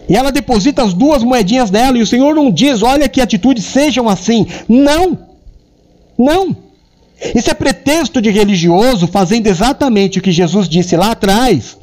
E 0.09 0.17
ela 0.17 0.33
deposita 0.33 0.83
as 0.83 0.93
duas 0.93 1.23
moedinhas 1.23 1.69
dela, 1.69 1.97
e 1.97 2.01
o 2.01 2.07
Senhor 2.07 2.35
não 2.35 2.51
diz, 2.51 2.83
olha 2.83 3.07
que 3.07 3.21
atitudes 3.21 3.63
sejam 3.63 4.09
assim. 4.09 4.45
Não! 4.67 5.17
Não! 6.17 6.55
Isso 7.33 7.49
é 7.49 7.53
pretexto 7.53 8.21
de 8.21 8.29
religioso 8.29 9.07
fazendo 9.07 9.47
exatamente 9.47 10.19
o 10.19 10.21
que 10.21 10.31
Jesus 10.31 10.67
disse 10.67 10.97
lá 10.97 11.11
atrás, 11.11 11.77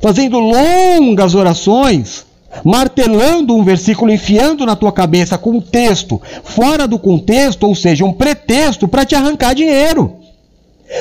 fazendo 0.00 0.38
longas 0.38 1.34
orações, 1.34 2.24
martelando 2.64 3.54
um 3.54 3.62
versículo, 3.62 4.12
enfiando 4.12 4.66
na 4.66 4.76
tua 4.76 4.92
cabeça 4.92 5.38
com 5.38 5.60
texto 5.60 6.20
fora 6.44 6.86
do 6.86 6.98
contexto, 6.98 7.64
ou 7.66 7.74
seja, 7.74 8.04
um 8.04 8.12
pretexto 8.12 8.88
para 8.88 9.04
te 9.04 9.14
arrancar 9.14 9.54
dinheiro 9.54 10.20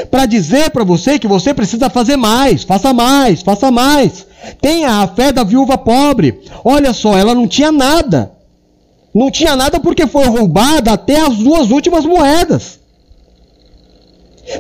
para 0.10 0.26
dizer 0.26 0.70
para 0.70 0.84
você 0.84 1.18
que 1.18 1.28
você 1.28 1.54
precisa 1.54 1.90
fazer 1.90 2.16
mais, 2.16 2.64
faça 2.64 2.94
mais, 2.94 3.42
faça 3.42 3.72
mais. 3.72 4.26
Tenha 4.62 5.02
a 5.02 5.08
fé 5.08 5.32
da 5.32 5.44
viúva 5.44 5.78
pobre. 5.78 6.42
Olha 6.64 6.94
só, 6.94 7.18
ela 7.18 7.34
não 7.34 7.48
tinha 7.48 7.72
nada. 7.72 8.32
Não 9.14 9.32
tinha 9.32 9.56
nada 9.56 9.80
porque 9.80 10.06
foi 10.06 10.26
roubada 10.26 10.94
até 10.94 11.20
as 11.20 11.38
duas 11.38 11.72
últimas 11.72 12.06
moedas. 12.06 12.80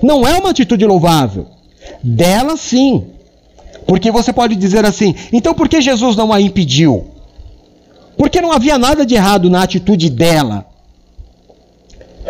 Não 0.01 0.27
é 0.27 0.37
uma 0.37 0.49
atitude 0.49 0.85
louvável. 0.85 1.47
Dela 2.03 2.57
sim. 2.57 3.05
Porque 3.89 4.11
você 4.11 4.31
pode 4.31 4.55
dizer 4.55 4.85
assim: 4.85 5.15
então 5.33 5.51
por 5.51 5.67
que 5.67 5.81
Jesus 5.81 6.15
não 6.15 6.31
a 6.31 6.39
impediu? 6.39 7.07
Porque 8.15 8.39
não 8.39 8.51
havia 8.51 8.77
nada 8.77 9.03
de 9.03 9.15
errado 9.15 9.49
na 9.49 9.63
atitude 9.63 10.11
dela. 10.11 10.63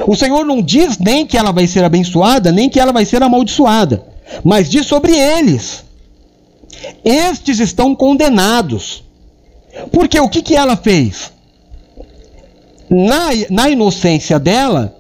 O 0.07 0.15
Senhor 0.15 0.45
não 0.45 0.61
diz 0.61 0.97
nem 0.97 1.25
que 1.25 1.37
ela 1.37 1.51
vai 1.51 1.67
ser 1.67 1.83
abençoada, 1.83 2.49
nem 2.49 2.69
que 2.69 2.79
ela 2.79 2.93
vai 2.93 3.03
ser 3.03 3.21
amaldiçoada, 3.21 4.05
mas 4.41 4.69
diz 4.69 4.85
sobre 4.85 5.13
eles. 5.13 5.83
Estes 7.03 7.59
estão 7.59 7.93
condenados. 7.93 9.03
Porque 9.91 10.17
o 10.17 10.29
que, 10.29 10.41
que 10.41 10.55
ela 10.55 10.77
fez? 10.77 11.33
Na, 12.89 13.31
na 13.49 13.69
inocência 13.69 14.39
dela, 14.39 14.95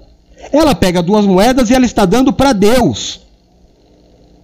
ela 0.51 0.75
pega 0.75 1.01
duas 1.01 1.25
moedas 1.25 1.69
e 1.69 1.73
ela 1.73 1.85
está 1.85 2.03
dando 2.03 2.33
para 2.33 2.51
Deus. 2.51 3.21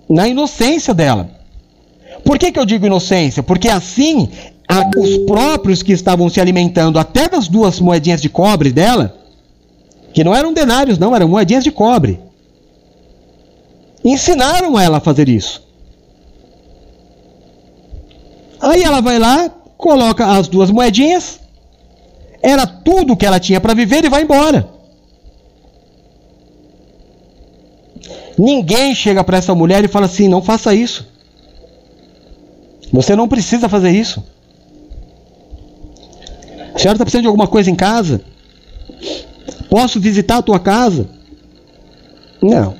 Na 0.07 0.29
inocência 0.29 0.93
dela. 0.93 1.35
Por 2.25 2.39
que, 2.39 2.51
que 2.51 2.60
eu 2.60 2.65
digo 2.65 2.88
inocência? 2.88 3.44
Porque 3.44 3.70
assim, 3.70 4.27
a, 4.67 4.89
os 5.00 5.20
próprios 5.20 5.84
que 5.84 5.94
estavam 5.94 6.27
se 6.27 6.41
alimentando 6.41 6.98
até 6.98 7.29
das 7.29 7.48
duas 7.48 7.79
moedinhas 7.79 8.20
de 8.20 8.27
cobre 8.27 8.72
dela, 8.72 9.15
que 10.12 10.24
não 10.24 10.34
eram 10.36 10.51
denários, 10.51 10.98
não, 10.98 11.15
eram 11.15 11.27
moedinhas 11.27 11.63
de 11.63 11.72
cobre. 11.72 12.20
Ensinaram 14.03 14.77
ela 14.79 14.98
a 14.98 15.01
fazer 15.01 15.29
isso. 15.29 15.63
Aí 18.60 18.82
ela 18.82 19.01
vai 19.01 19.20
lá, 19.20 19.50
coloca 19.77 20.25
as 20.25 20.48
duas 20.48 20.72
moedinhas, 20.72 21.39
era 22.41 22.65
tudo 22.65 23.15
que 23.15 23.25
ela 23.25 23.39
tinha 23.39 23.62
para 23.62 23.75
viver 23.75 24.03
e 24.03 24.10
vai 24.10 24.24
embora. 24.24 24.67
Ninguém 28.38 28.96
chega 28.96 29.24
para 29.24 29.38
essa 29.38 29.53
mulher 29.53 29.84
e 29.84 29.88
fala 29.88 30.08
assim: 30.08 30.27
não 30.27 30.41
faça 30.41 30.74
isso. 30.74 31.14
Você 32.95 33.13
não 33.13 33.27
precisa 33.27 33.67
fazer 33.67 33.91
isso. 33.91 34.23
A 36.73 36.79
senhora 36.79 36.95
está 36.95 37.03
precisando 37.03 37.23
de 37.23 37.27
alguma 37.27 37.45
coisa 37.47 37.69
em 37.69 37.75
casa? 37.75 38.21
Posso 39.69 39.99
visitar 39.99 40.37
a 40.37 40.41
tua 40.41 40.59
casa? 40.59 41.09
Não. 42.41 42.73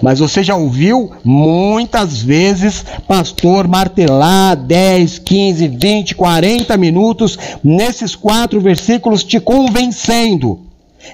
Mas 0.00 0.18
você 0.18 0.42
já 0.42 0.56
ouviu 0.56 1.12
muitas 1.22 2.22
vezes 2.22 2.84
pastor 3.06 3.68
martelar 3.68 4.56
10, 4.56 5.18
15, 5.18 5.68
20, 5.68 6.14
40 6.14 6.76
minutos 6.78 7.38
nesses 7.62 8.16
quatro 8.16 8.58
versículos 8.62 9.22
te 9.22 9.38
convencendo 9.38 10.60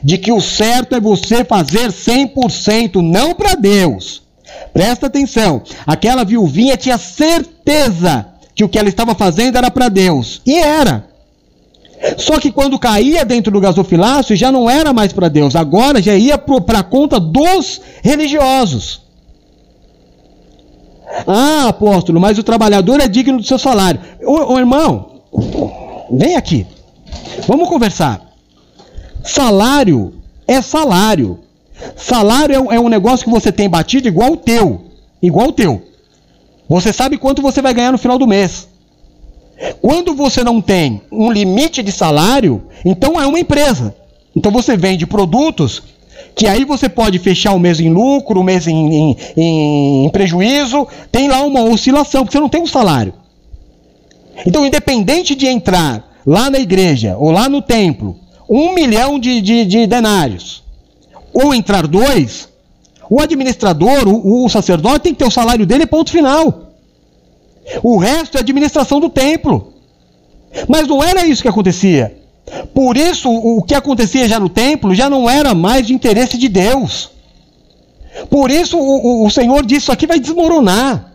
de 0.03 0.19
que 0.19 0.31
o 0.31 0.41
certo 0.41 0.95
é 0.95 1.01
você 1.01 1.45
fazer 1.45 1.89
100%, 1.89 3.03
não 3.03 3.35
para 3.35 3.57
Deus. 3.57 4.24
Presta 4.73 5.07
atenção, 5.07 5.63
aquela 5.87 6.25
viuvinha 6.25 6.77
tinha 6.77 6.99
certeza 6.99 8.27
que 8.55 8.65
o 8.65 8.69
que 8.69 8.79
ela 8.79 8.89
estava 8.89 9.15
fazendo 9.15 9.57
era 9.57 9.71
para 9.71 9.89
Deus, 9.89 10.41
e 10.47 10.59
era. 10.59 11.07
Só 12.19 12.39
que 12.39 12.53
quando 12.53 12.79
caía 12.79 13.25
dentro 13.25 13.53
do 13.53 13.61
gasofilácio 13.61 14.37
já 14.37 14.53
não 14.53 14.69
era 14.69 14.93
mais 14.93 15.13
para 15.13 15.29
Deus, 15.29 15.57
agora 15.57 16.03
já 16.03 16.15
ia 16.15 16.37
para 16.37 16.81
a 16.81 16.85
conta 16.85 17.19
dos 17.19 17.81
religiosos. 18.03 19.03
Ah, 21.27 21.69
apóstolo, 21.69 22.21
mas 22.21 22.39
o 22.39 22.43
trabalhador 22.43 23.01
é 23.01 23.09
digno 23.09 23.39
do 23.39 23.47
seu 23.47 23.59
salário. 23.59 24.01
Ô, 24.23 24.55
ô 24.55 24.59
irmão, 24.59 25.21
vem 26.13 26.37
aqui. 26.37 26.67
Vamos 27.47 27.69
conversar. 27.69 28.21
Salário 29.23 30.15
é 30.47 30.61
salário. 30.61 31.41
Salário 31.97 32.55
é 32.55 32.61
um, 32.61 32.73
é 32.73 32.81
um 32.81 32.89
negócio 32.89 33.25
que 33.25 33.31
você 33.31 33.53
tem 33.53 33.69
batido 33.69 34.09
igual 34.09 34.33
o 34.33 34.37
teu. 34.37 34.85
Igual 35.23 35.49
o 35.49 35.53
teu. 35.53 35.83
Você 36.69 36.93
sabe 36.93 37.19
quanto 37.19 37.43
você 37.43 37.61
vai 37.61 37.75
ganhar 37.75 37.93
no 37.93 37.99
final 37.99 38.19
do 38.19 38.27
mês. 38.27 38.69
Quando 39.81 40.15
você 40.15 40.43
não 40.43 40.61
tem 40.61 41.01
um 41.11 41.31
limite 41.31 41.83
de 41.83 41.93
salário, 41.93 42.63
então 42.85 43.21
é 43.21 43.27
uma 43.27 43.39
empresa. 43.39 43.95
Então 44.35 44.51
você 44.51 44.77
vende 44.77 45.07
produtos 45.07 45.83
que 46.35 46.47
aí 46.47 46.65
você 46.65 46.89
pode 46.89 47.19
fechar 47.19 47.53
o 47.53 47.61
mês 47.61 47.79
em 47.79 47.91
lucro, 47.91 48.41
o 48.41 48.45
mês 48.45 48.67
em, 48.67 49.17
em, 49.37 50.05
em 50.07 50.11
prejuízo, 50.11 50.87
tem 51.13 51.29
lá 51.29 51.43
uma 51.43 51.63
oscilação, 51.63 52.23
porque 52.25 52.37
você 52.37 52.41
não 52.41 52.49
tem 52.49 52.61
um 52.61 52.67
salário. 52.67 53.15
Então, 54.45 54.67
independente 54.67 55.35
de 55.37 55.47
entrar 55.47 56.13
lá 56.27 56.51
na 56.51 56.59
igreja 56.59 57.17
ou 57.19 57.31
lá 57.31 57.49
no 57.49 57.63
templo, 57.63 58.19
um 58.49 58.75
milhão 58.75 59.19
de, 59.19 59.41
de, 59.41 59.65
de 59.65 59.87
denários, 59.87 60.64
ou 61.35 61.55
entrar 61.55 61.87
dois, 61.87 62.49
o 63.11 63.21
administrador, 63.21 64.09
o, 64.09 64.45
o 64.45 64.49
sacerdote 64.49 65.01
tem 65.01 65.13
que 65.13 65.19
ter 65.19 65.27
o 65.27 65.31
salário 65.31 65.67
dele 65.67 65.87
ponto 65.87 66.11
final. 66.11 66.73
O 67.83 67.97
resto 67.99 68.37
é 68.37 68.41
administração 68.41 69.01
do 69.01 69.09
templo. 69.09 69.73
Mas 70.69 70.87
não 70.87 71.03
era 71.03 71.27
isso 71.27 71.43
que 71.43 71.49
acontecia. 71.49 72.17
Por 72.75 72.97
isso, 72.97 73.31
o 73.31 73.63
que 73.63 73.75
acontecia 73.75 74.29
já 74.29 74.39
no 74.39 74.49
templo 74.49 74.95
já 74.95 75.09
não 75.09 75.29
era 75.29 75.55
mais 75.55 75.87
de 75.87 75.95
interesse 75.95 76.37
de 76.39 76.49
Deus. 76.49 77.11
Por 78.31 78.51
isso, 78.51 78.79
o, 78.79 79.27
o, 79.27 79.31
Senhor 79.31 79.65
disse: 79.65 79.83
Isso 79.83 79.93
aqui 79.93 80.07
vai 80.07 80.21
desmoronar. 80.21 81.13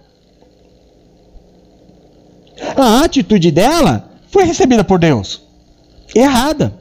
A 2.75 3.03
atitude 3.05 3.51
dela 3.51 4.09
foi 4.29 4.43
recebida 4.43 4.83
por 4.83 4.99
Deus. 4.99 5.41
Errada. 6.13 6.73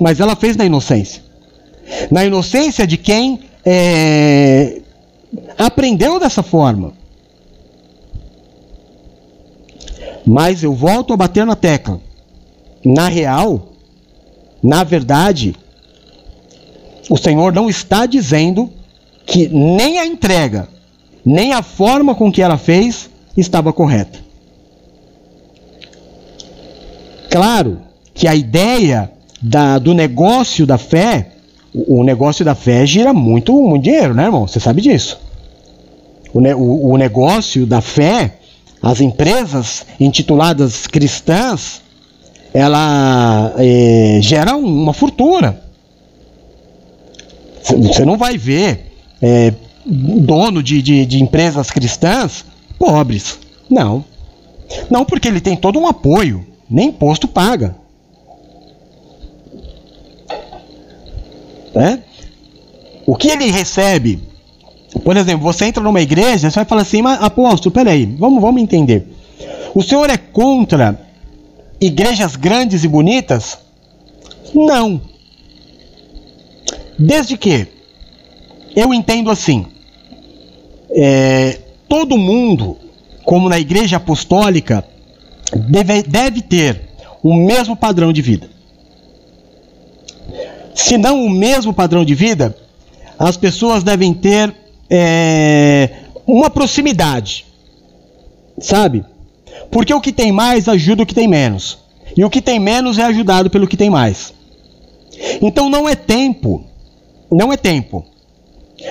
Mas 0.00 0.18
ela 0.18 0.34
fez 0.34 0.56
na 0.56 0.64
inocência. 0.64 1.21
Na 2.10 2.24
inocência 2.24 2.86
de 2.86 2.96
quem 2.96 3.40
é, 3.64 4.80
aprendeu 5.58 6.18
dessa 6.18 6.42
forma. 6.42 6.92
Mas 10.26 10.62
eu 10.62 10.72
volto 10.72 11.12
a 11.12 11.16
bater 11.16 11.44
na 11.44 11.56
tecla. 11.56 12.00
Na 12.84 13.08
real, 13.08 13.72
na 14.62 14.84
verdade, 14.84 15.54
o 17.10 17.16
Senhor 17.16 17.52
não 17.52 17.68
está 17.68 18.06
dizendo 18.06 18.70
que 19.26 19.48
nem 19.48 19.98
a 19.98 20.06
entrega, 20.06 20.68
nem 21.24 21.52
a 21.52 21.62
forma 21.62 22.14
com 22.14 22.30
que 22.30 22.42
ela 22.42 22.58
fez 22.58 23.10
estava 23.36 23.72
correta. 23.72 24.18
Claro 27.30 27.80
que 28.14 28.28
a 28.28 28.34
ideia 28.34 29.10
da, 29.40 29.78
do 29.78 29.94
negócio 29.94 30.66
da 30.66 30.76
fé, 30.76 31.32
o, 31.74 32.04
negócio 32.04 32.44
da 32.44 32.54
fé 32.54 32.84
gira 32.84 33.12
muito, 33.12 33.52
muito 33.62 33.84
dinheiro, 33.84 34.14
né, 34.14 34.24
irmão? 34.24 34.46
Você 34.46 34.60
sabe 34.60 34.82
disso. 34.82 35.18
O, 36.32 36.40
o, 36.40 36.92
o 36.92 36.96
negócio 36.96 37.66
da 37.66 37.80
fé, 37.80 38.38
as 38.82 39.00
empresas 39.00 39.86
intituladas 39.98 40.86
cristãs, 40.86 41.80
ela 42.52 43.54
é, 43.56 44.18
gera 44.20 44.56
uma 44.56 44.92
fortuna. 44.92 45.60
Você 47.62 48.04
não 48.04 48.16
vai 48.16 48.36
ver 48.36 48.92
é, 49.20 49.52
dono 49.86 50.62
de, 50.62 50.82
de, 50.82 51.06
de 51.06 51.22
empresas 51.22 51.70
cristãs 51.70 52.44
pobres. 52.78 53.38
Não. 53.70 54.04
Não, 54.90 55.04
porque 55.04 55.28
ele 55.28 55.40
tem 55.40 55.56
todo 55.56 55.78
um 55.78 55.86
apoio. 55.86 56.46
Nem 56.68 56.88
imposto 56.88 57.28
paga. 57.28 57.76
É? 61.74 61.98
O 63.06 63.16
que 63.16 63.28
ele 63.28 63.50
recebe? 63.50 64.22
Por 65.02 65.16
exemplo, 65.16 65.42
você 65.42 65.64
entra 65.66 65.82
numa 65.82 66.00
igreja, 66.00 66.50
você 66.50 66.56
vai 66.56 66.64
falar 66.64 66.82
assim, 66.82 67.02
mas 67.02 67.22
apóstolo, 67.22 67.72
peraí, 67.72 68.04
vamos, 68.04 68.40
vamos 68.40 68.62
entender. 68.62 69.06
O 69.74 69.82
senhor 69.82 70.10
é 70.10 70.16
contra 70.16 70.98
igrejas 71.80 72.36
grandes 72.36 72.84
e 72.84 72.88
bonitas? 72.88 73.58
Não. 74.54 75.00
Desde 76.98 77.36
que 77.36 77.66
eu 78.76 78.92
entendo 78.92 79.30
assim: 79.30 79.66
é, 80.90 81.58
todo 81.88 82.18
mundo, 82.18 82.76
como 83.24 83.48
na 83.48 83.58
igreja 83.58 83.96
apostólica, 83.96 84.84
deve, 85.68 86.02
deve 86.02 86.42
ter 86.42 86.82
o 87.22 87.34
mesmo 87.34 87.74
padrão 87.74 88.12
de 88.12 88.20
vida. 88.20 88.51
Se 90.74 90.96
não 90.96 91.24
o 91.24 91.30
mesmo 91.30 91.72
padrão 91.72 92.04
de 92.04 92.14
vida, 92.14 92.56
as 93.18 93.36
pessoas 93.36 93.82
devem 93.82 94.12
ter 94.14 94.54
é, 94.90 95.90
uma 96.26 96.50
proximidade, 96.50 97.46
sabe? 98.58 99.04
Porque 99.70 99.92
o 99.92 100.00
que 100.00 100.12
tem 100.12 100.32
mais 100.32 100.68
ajuda 100.68 101.02
o 101.02 101.06
que 101.06 101.14
tem 101.14 101.28
menos. 101.28 101.78
E 102.16 102.24
o 102.24 102.30
que 102.30 102.42
tem 102.42 102.58
menos 102.58 102.98
é 102.98 103.04
ajudado 103.04 103.48
pelo 103.48 103.66
que 103.66 103.76
tem 103.76 103.88
mais. 103.88 104.34
Então 105.40 105.70
não 105.70 105.88
é 105.88 105.94
tempo, 105.94 106.64
não 107.30 107.52
é 107.52 107.56
tempo. 107.56 108.04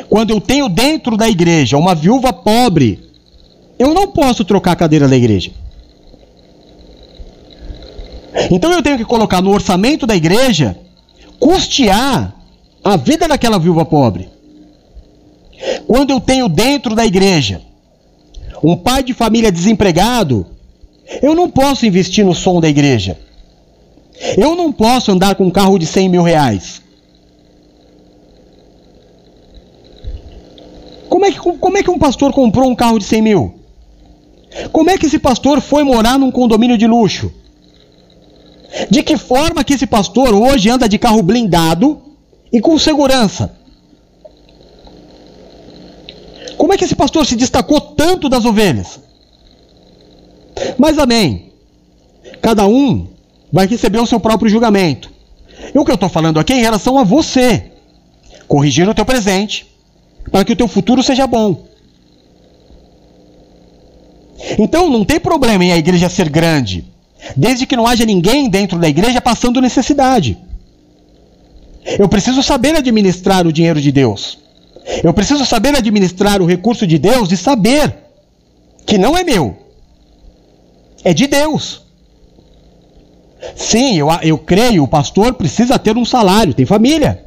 Quando 0.09 0.31
eu 0.31 0.39
tenho 0.39 0.69
dentro 0.69 1.17
da 1.17 1.29
igreja 1.29 1.77
uma 1.77 1.93
viúva 1.93 2.31
pobre, 2.31 2.99
eu 3.77 3.93
não 3.93 4.07
posso 4.07 4.45
trocar 4.45 4.71
a 4.71 4.75
cadeira 4.75 5.07
da 5.07 5.17
igreja. 5.17 5.51
Então 8.49 8.71
eu 8.71 8.81
tenho 8.81 8.97
que 8.97 9.05
colocar 9.05 9.41
no 9.41 9.51
orçamento 9.51 10.05
da 10.07 10.15
igreja 10.15 10.77
custear 11.41 12.35
a 12.83 12.95
vida 12.95 13.27
daquela 13.27 13.57
viúva 13.57 13.83
pobre. 13.83 14.29
Quando 15.87 16.11
eu 16.11 16.21
tenho 16.21 16.47
dentro 16.47 16.93
da 16.93 17.03
igreja 17.03 17.61
um 18.63 18.77
pai 18.77 19.03
de 19.03 19.11
família 19.11 19.51
desempregado, 19.51 20.45
eu 21.21 21.33
não 21.33 21.49
posso 21.49 21.85
investir 21.85 22.23
no 22.23 22.35
som 22.35 22.61
da 22.61 22.69
igreja. 22.69 23.17
Eu 24.37 24.55
não 24.55 24.71
posso 24.71 25.11
andar 25.11 25.33
com 25.33 25.45
um 25.45 25.51
carro 25.51 25.79
de 25.79 25.87
100 25.87 26.09
mil 26.09 26.21
reais. 26.21 26.79
Como 31.09 31.25
é, 31.25 31.31
que, 31.31 31.39
como 31.39 31.77
é 31.77 31.83
que 31.83 31.89
um 31.89 31.97
pastor 31.97 32.31
comprou 32.31 32.69
um 32.69 32.75
carro 32.75 32.99
de 32.99 33.05
100 33.05 33.21
mil? 33.21 33.55
Como 34.71 34.91
é 34.91 34.97
que 34.97 35.07
esse 35.07 35.17
pastor 35.17 35.59
foi 35.59 35.83
morar 35.83 36.19
num 36.19 36.31
condomínio 36.31 36.77
de 36.77 36.85
luxo? 36.85 37.31
De 38.89 39.03
que 39.03 39.17
forma 39.17 39.63
que 39.63 39.73
esse 39.73 39.85
pastor 39.85 40.33
hoje 40.33 40.69
anda 40.69 40.87
de 40.87 40.97
carro 40.97 41.21
blindado 41.21 42.01
e 42.51 42.61
com 42.61 42.77
segurança? 42.77 43.53
Como 46.57 46.73
é 46.73 46.77
que 46.77 46.85
esse 46.85 46.95
pastor 46.95 47.25
se 47.25 47.35
destacou 47.35 47.81
tanto 47.81 48.29
das 48.29 48.45
ovelhas? 48.45 48.99
Mas 50.77 50.97
amém. 50.97 51.51
Cada 52.41 52.65
um 52.65 53.07
vai 53.51 53.67
receber 53.67 53.99
o 53.99 54.05
seu 54.05 54.19
próprio 54.19 54.49
julgamento. 54.49 55.11
E 55.73 55.77
o 55.77 55.83
que 55.83 55.91
eu 55.91 55.95
estou 55.95 56.09
falando 56.09 56.39
aqui 56.39 56.53
é 56.53 56.57
em 56.57 56.61
relação 56.61 56.97
a 56.97 57.03
você. 57.03 57.71
Corrigir 58.47 58.87
o 58.87 58.93
teu 58.93 59.05
presente 59.05 59.67
para 60.31 60.45
que 60.45 60.53
o 60.53 60.55
teu 60.55 60.67
futuro 60.67 61.01
seja 61.01 61.27
bom. 61.27 61.65
Então 64.57 64.89
não 64.89 65.05
tem 65.05 65.19
problema 65.19 65.63
em 65.63 65.71
a 65.71 65.77
igreja 65.77 66.09
ser 66.09 66.29
grande, 66.29 66.85
desde 67.35 67.65
que 67.65 67.75
não 67.75 67.87
haja 67.87 68.05
ninguém 68.05 68.49
dentro 68.49 68.77
da 68.77 68.89
igreja 68.89 69.21
passando 69.21 69.61
necessidade. 69.61 70.37
Eu 71.97 72.07
preciso 72.07 72.43
saber 72.43 72.75
administrar 72.75 73.45
o 73.47 73.51
dinheiro 73.51 73.81
de 73.81 73.91
Deus. 73.91 74.39
Eu 75.03 75.13
preciso 75.13 75.45
saber 75.45 75.75
administrar 75.75 76.41
o 76.41 76.45
recurso 76.45 76.85
de 76.85 76.97
Deus 76.97 77.31
e 77.31 77.37
saber 77.37 77.95
que 78.85 78.97
não 78.97 79.17
é 79.17 79.23
meu, 79.23 79.55
é 81.03 81.13
de 81.13 81.27
Deus. 81.27 81.81
Sim, 83.55 83.97
eu, 83.97 84.07
eu 84.21 84.37
creio, 84.37 84.83
o 84.83 84.87
pastor 84.87 85.33
precisa 85.33 85.79
ter 85.79 85.97
um 85.97 86.05
salário, 86.05 86.53
tem 86.53 86.65
família. 86.65 87.25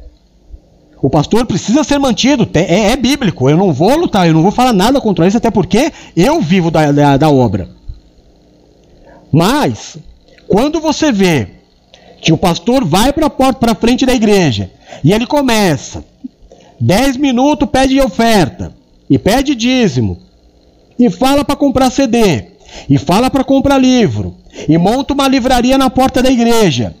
O 1.01 1.09
pastor 1.09 1.45
precisa 1.45 1.83
ser 1.83 1.99
mantido, 1.99 2.49
é, 2.53 2.91
é, 2.91 2.95
bíblico. 2.95 3.49
Eu 3.49 3.57
não 3.57 3.71
vou 3.73 3.95
lutar, 3.95 4.27
eu 4.27 4.33
não 4.33 4.41
vou 4.41 4.51
falar 4.51 4.73
nada 4.73 4.99
contra 5.01 5.27
isso, 5.27 5.37
até 5.37 5.51
porque 5.51 5.91
eu 6.15 6.41
vivo 6.41 6.71
da, 6.71 6.91
da, 6.91 7.17
da 7.17 7.29
obra. 7.29 7.74
Mas, 9.35 9.97
quando 10.47 10.79
você 10.79 11.11
vê 11.11 11.49
Que 12.21 12.31
o 12.31 12.37
pastor 12.37 12.85
vai 12.85 13.11
para 13.11 13.27
a 13.27 13.29
porta, 13.29 13.59
para 13.59 13.75
frente 13.75 14.05
da 14.05 14.13
igreja, 14.13 14.71
e 15.03 15.11
ele 15.13 15.27
começa. 15.27 16.03
Dez 16.79 17.17
minutos 17.17 17.69
pede 17.69 17.99
oferta, 18.01 18.73
e 19.07 19.19
pede 19.19 19.53
dízimo, 19.53 20.17
e 20.97 21.07
fala 21.09 21.45
para 21.45 21.55
comprar 21.55 21.91
CD, 21.91 22.45
e 22.89 22.97
fala 22.97 23.29
para 23.29 23.43
comprar 23.43 23.77
livro, 23.77 24.33
e 24.67 24.75
monta 24.75 25.13
uma 25.13 25.27
livraria 25.27 25.77
na 25.77 25.89
porta 25.89 26.23
da 26.23 26.31
igreja. 26.31 26.95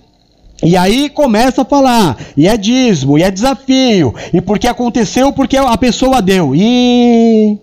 E 0.61 0.77
aí 0.77 1.09
começa 1.09 1.63
a 1.63 1.65
falar, 1.65 2.17
e 2.37 2.47
é 2.47 2.55
dízimo, 2.55 3.17
e 3.17 3.23
é 3.23 3.31
desafio, 3.31 4.13
e 4.31 4.41
porque 4.41 4.67
aconteceu, 4.67 5.31
porque 5.33 5.57
a 5.57 5.77
pessoa 5.77 6.21
deu. 6.21 6.53
E 6.53 7.57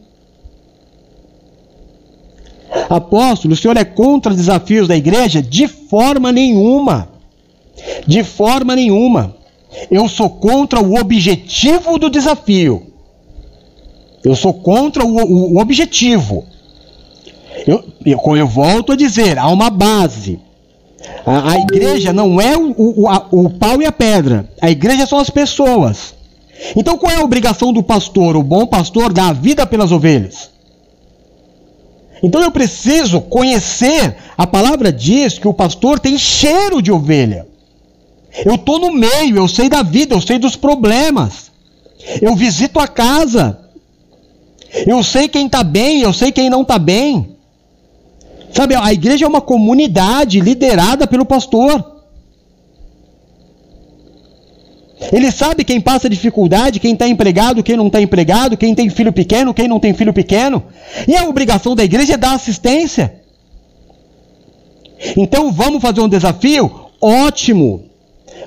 Apóstolo, 2.88 3.54
o 3.54 3.56
senhor 3.56 3.76
é 3.76 3.84
contra 3.84 4.34
desafios 4.34 4.88
da 4.88 4.96
igreja? 4.96 5.42
De 5.42 5.68
forma 5.68 6.32
nenhuma. 6.32 7.08
De 8.06 8.24
forma 8.24 8.74
nenhuma. 8.74 9.36
Eu 9.90 10.08
sou 10.08 10.28
contra 10.28 10.80
o 10.80 10.98
objetivo 10.98 11.98
do 11.98 12.10
desafio. 12.10 12.86
Eu 14.24 14.36
sou 14.36 14.54
contra 14.54 15.04
o, 15.04 15.16
o, 15.16 15.54
o 15.54 15.58
objetivo. 15.60 16.44
Eu, 17.66 17.84
eu, 18.04 18.36
eu, 18.36 18.46
volto 18.46 18.92
a 18.92 18.96
dizer, 18.96 19.38
há 19.38 19.48
uma 19.48 19.68
base. 19.68 20.38
A, 21.26 21.52
a 21.52 21.58
igreja 21.58 22.12
não 22.12 22.40
é 22.40 22.56
o, 22.56 22.74
o, 22.76 23.08
a, 23.08 23.26
o 23.30 23.50
pau 23.50 23.82
e 23.82 23.86
a 23.86 23.92
pedra. 23.92 24.48
A 24.60 24.70
igreja 24.70 25.06
são 25.06 25.18
as 25.18 25.30
pessoas. 25.30 26.14
Então 26.76 26.96
qual 26.96 27.12
é 27.12 27.16
a 27.16 27.24
obrigação 27.24 27.72
do 27.72 27.82
pastor, 27.82 28.36
o 28.36 28.42
bom 28.42 28.66
pastor, 28.66 29.12
dar 29.12 29.30
a 29.30 29.32
vida 29.32 29.66
pelas 29.66 29.90
ovelhas? 29.90 30.51
Então 32.22 32.40
eu 32.42 32.50
preciso 32.50 33.20
conhecer. 33.20 34.16
A 34.36 34.46
palavra 34.46 34.92
diz 34.92 35.38
que 35.38 35.48
o 35.48 35.54
pastor 35.54 35.98
tem 35.98 36.16
cheiro 36.16 36.80
de 36.80 36.92
ovelha. 36.92 37.46
Eu 38.44 38.54
estou 38.54 38.78
no 38.78 38.92
meio, 38.92 39.36
eu 39.36 39.48
sei 39.48 39.68
da 39.68 39.82
vida, 39.82 40.14
eu 40.14 40.20
sei 40.20 40.38
dos 40.38 40.56
problemas. 40.56 41.50
Eu 42.20 42.34
visito 42.34 42.78
a 42.78 42.86
casa. 42.86 43.58
Eu 44.86 45.02
sei 45.02 45.28
quem 45.28 45.46
está 45.46 45.62
bem, 45.62 46.00
eu 46.00 46.12
sei 46.12 46.32
quem 46.32 46.48
não 46.48 46.62
está 46.62 46.78
bem. 46.78 47.36
Sabe, 48.52 48.74
a 48.74 48.92
igreja 48.92 49.24
é 49.24 49.28
uma 49.28 49.40
comunidade 49.40 50.40
liderada 50.40 51.06
pelo 51.06 51.24
pastor. 51.24 51.91
Ele 55.10 55.30
sabe 55.32 55.64
quem 55.64 55.80
passa 55.80 56.08
dificuldade, 56.08 56.78
quem 56.78 56.92
está 56.92 57.08
empregado, 57.08 57.62
quem 57.62 57.76
não 57.76 57.86
está 57.86 58.00
empregado, 58.00 58.56
quem 58.56 58.74
tem 58.74 58.88
filho 58.88 59.12
pequeno, 59.12 59.54
quem 59.54 59.66
não 59.66 59.80
tem 59.80 59.94
filho 59.94 60.12
pequeno. 60.12 60.62
E 61.08 61.16
a 61.16 61.24
obrigação 61.24 61.74
da 61.74 61.84
igreja 61.84 62.14
é 62.14 62.16
dar 62.16 62.34
assistência. 62.34 63.14
Então 65.16 65.50
vamos 65.50 65.82
fazer 65.82 66.00
um 66.00 66.08
desafio? 66.08 66.70
Ótimo! 67.00 67.84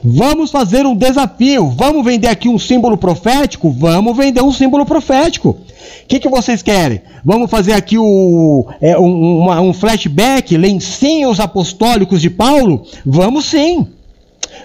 Vamos 0.03 0.51
fazer 0.51 0.85
um 0.85 0.95
desafio. 0.95 1.69
Vamos 1.69 2.05
vender 2.05 2.27
aqui 2.27 2.47
um 2.47 2.59
símbolo 2.59 2.97
profético? 2.97 3.71
Vamos 3.71 4.15
vender 4.15 4.41
um 4.41 4.51
símbolo 4.51 4.85
profético. 4.85 5.49
O 5.49 6.07
que, 6.07 6.19
que 6.19 6.29
vocês 6.29 6.61
querem? 6.61 7.01
Vamos 7.23 7.49
fazer 7.49 7.73
aqui 7.73 7.97
o, 7.97 8.67
é, 8.81 8.97
um, 8.97 9.39
uma, 9.39 9.61
um 9.61 9.73
flashback, 9.73 10.55
lencinhos 10.57 11.39
apostólicos 11.39 12.21
de 12.21 12.29
Paulo? 12.29 12.85
Vamos 13.05 13.45
sim. 13.45 13.87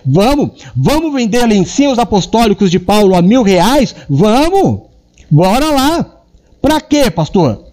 Vamos, 0.05 0.51
vamos 0.75 1.13
vender 1.13 1.47
lencinhos 1.47 1.99
apostólicos 1.99 2.71
de 2.71 2.79
Paulo 2.79 3.15
a 3.15 3.23
mil 3.23 3.43
reais? 3.43 3.95
Vamos, 4.09 4.83
bora 5.31 5.71
lá. 5.71 6.07
Para 6.61 6.81
quê, 6.81 7.11
pastor? 7.11 7.71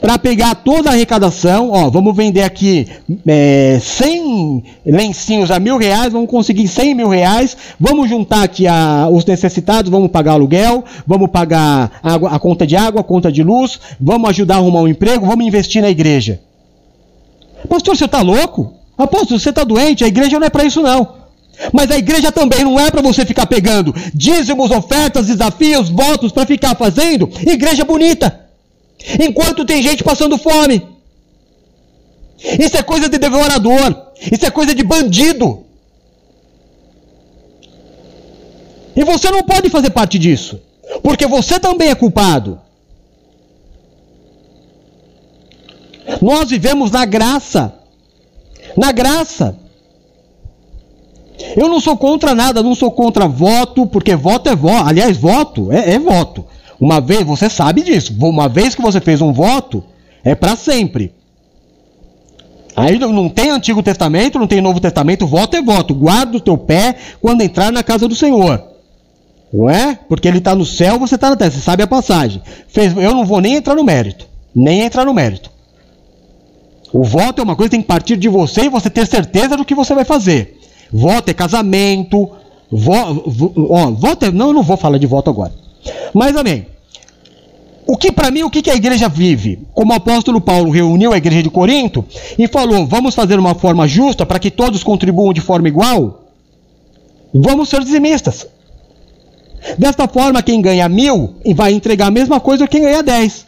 Para 0.00 0.18
pegar 0.18 0.54
toda 0.54 0.88
a 0.88 0.92
arrecadação, 0.92 1.70
ó, 1.72 1.90
vamos 1.90 2.16
vender 2.16 2.42
aqui 2.42 2.86
é, 3.26 3.78
100 3.80 4.64
lencinhos 4.86 5.50
a 5.50 5.58
mil 5.58 5.76
reais, 5.76 6.12
vamos 6.12 6.30
conseguir 6.30 6.66
100 6.68 6.94
mil 6.94 7.08
reais, 7.08 7.56
vamos 7.78 8.08
juntar 8.08 8.44
aqui 8.44 8.66
a, 8.66 9.08
os 9.10 9.26
necessitados, 9.26 9.90
vamos 9.90 10.10
pagar 10.10 10.32
aluguel, 10.32 10.84
vamos 11.06 11.28
pagar 11.30 12.00
a, 12.02 12.14
a 12.14 12.38
conta 12.38 12.66
de 12.66 12.76
água, 12.76 13.02
a 13.02 13.04
conta 13.04 13.30
de 13.30 13.42
luz, 13.42 13.78
vamos 14.00 14.30
ajudar 14.30 14.54
a 14.54 14.58
arrumar 14.58 14.80
um 14.80 14.88
emprego, 14.88 15.26
vamos 15.26 15.46
investir 15.46 15.82
na 15.82 15.90
igreja. 15.90 16.40
Pastor, 17.68 17.96
você 17.96 18.06
está 18.06 18.22
louco? 18.22 18.77
Apóstolo, 18.98 19.38
você 19.38 19.50
está 19.50 19.62
doente, 19.62 20.02
a 20.02 20.08
igreja 20.08 20.40
não 20.40 20.46
é 20.46 20.50
para 20.50 20.64
isso 20.64 20.82
não. 20.82 21.16
Mas 21.72 21.90
a 21.90 21.98
igreja 21.98 22.32
também 22.32 22.64
não 22.64 22.78
é 22.78 22.90
para 22.90 23.02
você 23.02 23.24
ficar 23.24 23.46
pegando 23.46 23.94
dízimos, 24.14 24.70
ofertas, 24.70 25.26
desafios, 25.26 25.88
votos 25.88 26.32
para 26.32 26.46
ficar 26.46 26.76
fazendo 26.76 27.30
igreja 27.46 27.84
bonita. 27.84 28.46
Enquanto 29.20 29.64
tem 29.64 29.82
gente 29.82 30.02
passando 30.02 30.36
fome. 30.36 30.86
Isso 32.38 32.76
é 32.76 32.82
coisa 32.82 33.08
de 33.08 33.18
devorador. 33.18 34.12
Isso 34.32 34.46
é 34.46 34.50
coisa 34.50 34.74
de 34.74 34.82
bandido. 34.82 35.64
E 38.96 39.04
você 39.04 39.30
não 39.30 39.44
pode 39.44 39.68
fazer 39.70 39.90
parte 39.90 40.18
disso. 40.18 40.60
Porque 41.02 41.26
você 41.26 41.58
também 41.60 41.90
é 41.90 41.94
culpado. 41.94 42.60
Nós 46.20 46.50
vivemos 46.50 46.90
na 46.90 47.04
graça 47.04 47.77
na 48.78 48.92
graça. 48.92 49.56
Eu 51.56 51.68
não 51.68 51.80
sou 51.80 51.96
contra 51.96 52.34
nada, 52.34 52.62
não 52.62 52.74
sou 52.74 52.90
contra 52.90 53.28
voto, 53.28 53.86
porque 53.86 54.14
voto 54.16 54.48
é 54.48 54.56
voto. 54.56 54.88
Aliás, 54.88 55.16
voto 55.16 55.72
é, 55.72 55.94
é 55.94 55.98
voto. 55.98 56.44
Uma 56.80 57.00
vez, 57.00 57.22
você 57.22 57.50
sabe 57.50 57.82
disso. 57.82 58.14
Uma 58.20 58.48
vez 58.48 58.74
que 58.74 58.82
você 58.82 59.00
fez 59.00 59.20
um 59.20 59.32
voto, 59.32 59.84
é 60.24 60.34
para 60.34 60.56
sempre. 60.56 61.12
Aí 62.76 62.98
não 62.98 63.28
tem 63.28 63.50
Antigo 63.50 63.82
Testamento, 63.82 64.38
não 64.38 64.46
tem 64.46 64.60
Novo 64.60 64.78
Testamento, 64.78 65.26
voto 65.26 65.56
é 65.56 65.62
voto. 65.62 65.94
Guarda 65.94 66.36
o 66.36 66.40
teu 66.40 66.56
pé 66.56 66.94
quando 67.20 67.42
entrar 67.42 67.72
na 67.72 67.82
casa 67.82 68.06
do 68.06 68.14
Senhor. 68.14 68.62
Não 69.52 69.68
é? 69.68 69.98
Porque 70.08 70.28
ele 70.28 70.38
está 70.38 70.54
no 70.54 70.64
céu, 70.64 70.98
você 70.98 71.16
está 71.16 71.30
na 71.30 71.36
terra. 71.36 71.50
Você 71.50 71.60
sabe 71.60 71.82
a 71.82 71.86
passagem. 71.86 72.40
Fez, 72.68 72.96
eu 72.96 73.14
não 73.14 73.24
vou 73.24 73.40
nem 73.40 73.54
entrar 73.56 73.74
no 73.74 73.82
mérito. 73.82 74.26
Nem 74.54 74.82
entrar 74.82 75.04
no 75.04 75.14
mérito. 75.14 75.50
O 76.92 77.04
voto 77.04 77.40
é 77.40 77.44
uma 77.44 77.54
coisa 77.54 77.68
que 77.68 77.76
tem 77.76 77.82
que 77.82 77.88
partir 77.88 78.16
de 78.16 78.28
você 78.28 78.62
e 78.62 78.68
você 78.68 78.88
ter 78.88 79.06
certeza 79.06 79.56
do 79.56 79.64
que 79.64 79.74
você 79.74 79.94
vai 79.94 80.04
fazer. 80.04 80.58
Voto 80.92 81.28
é 81.28 81.34
casamento. 81.34 82.30
Vo, 82.70 83.14
vo, 83.26 83.52
ó, 83.70 83.90
voto 83.90 84.26
é, 84.26 84.30
não, 84.30 84.48
eu 84.48 84.52
não 84.52 84.62
vou 84.62 84.76
falar 84.76 84.98
de 84.98 85.06
voto 85.06 85.30
agora. 85.30 85.52
Mas 86.14 86.36
amém. 86.36 86.66
O 87.86 87.96
que 87.96 88.12
para 88.12 88.30
mim, 88.30 88.42
o 88.42 88.50
que, 88.50 88.60
que 88.60 88.70
a 88.70 88.74
igreja 88.74 89.08
vive? 89.08 89.66
Como 89.72 89.92
o 89.92 89.96
apóstolo 89.96 90.40
Paulo 90.40 90.70
reuniu 90.70 91.12
a 91.12 91.16
igreja 91.16 91.42
de 91.42 91.50
Corinto 91.50 92.04
e 92.38 92.46
falou: 92.46 92.86
vamos 92.86 93.14
fazer 93.14 93.38
uma 93.38 93.54
forma 93.54 93.88
justa 93.88 94.26
para 94.26 94.38
que 94.38 94.50
todos 94.50 94.84
contribuam 94.84 95.32
de 95.32 95.40
forma 95.40 95.68
igual? 95.68 96.24
Vamos 97.32 97.68
ser 97.70 97.82
dizimistas. 97.82 98.46
Desta 99.78 100.06
forma, 100.06 100.42
quem 100.42 100.60
ganha 100.60 100.88
mil 100.88 101.34
vai 101.54 101.72
entregar 101.72 102.06
a 102.06 102.10
mesma 102.10 102.40
coisa 102.40 102.66
que 102.66 102.72
quem 102.72 102.82
ganha 102.82 103.02
dez. 103.02 103.46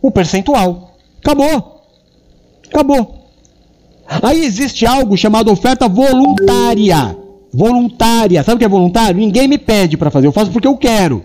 O 0.00 0.10
percentual. 0.10 0.96
Acabou. 1.20 1.81
Acabou. 2.72 3.28
Aí 4.22 4.44
existe 4.44 4.86
algo 4.86 5.16
chamado 5.16 5.50
oferta 5.50 5.88
voluntária. 5.88 7.16
Voluntária. 7.52 8.42
Sabe 8.42 8.56
o 8.56 8.58
que 8.58 8.64
é 8.64 8.68
voluntário? 8.68 9.20
Ninguém 9.20 9.46
me 9.46 9.58
pede 9.58 9.96
para 9.96 10.10
fazer, 10.10 10.26
eu 10.26 10.32
faço 10.32 10.50
porque 10.50 10.66
eu 10.66 10.76
quero. 10.76 11.24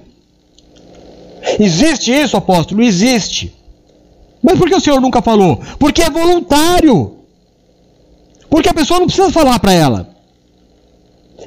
Existe 1.59 2.11
isso, 2.11 2.35
apóstolo? 2.35 2.83
Existe. 2.83 3.55
Mas 4.43 4.57
por 4.57 4.67
que 4.67 4.75
o 4.75 4.81
senhor 4.81 4.99
nunca 4.99 5.21
falou? 5.21 5.61
Porque 5.79 6.01
é 6.01 6.09
voluntário. 6.09 7.15
Porque 8.49 8.69
a 8.69 8.73
pessoa 8.73 8.99
não 8.99 9.07
precisa 9.07 9.31
falar 9.31 9.57
para 9.59 9.73
ela. 9.73 10.09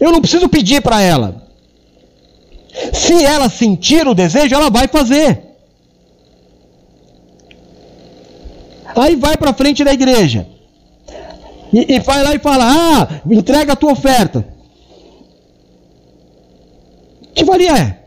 Eu 0.01 0.11
não 0.11 0.21
preciso 0.21 0.49
pedir 0.49 0.81
para 0.81 1.01
ela. 1.03 1.43
Se 2.93 3.25
ela 3.25 3.51
sentir 3.51 4.07
o 4.07 4.15
desejo, 4.15 4.55
ela 4.55 4.71
vai 4.71 4.89
fazer. 4.89 5.50
Aí 8.96 9.16
vai 9.16 9.37
para 9.37 9.53
frente 9.53 9.85
da 9.85 9.92
igreja. 9.92 10.46
E, 11.72 11.94
e 11.94 12.00
vai 12.00 12.22
lá 12.22 12.35
e 12.35 12.38
fala: 12.38 12.64
Ah, 12.66 13.20
entrega 13.31 13.72
a 13.72 13.76
tua 13.76 13.92
oferta. 13.92 14.46
Que 17.35 17.44
valia 17.44 17.76
é? 17.76 18.00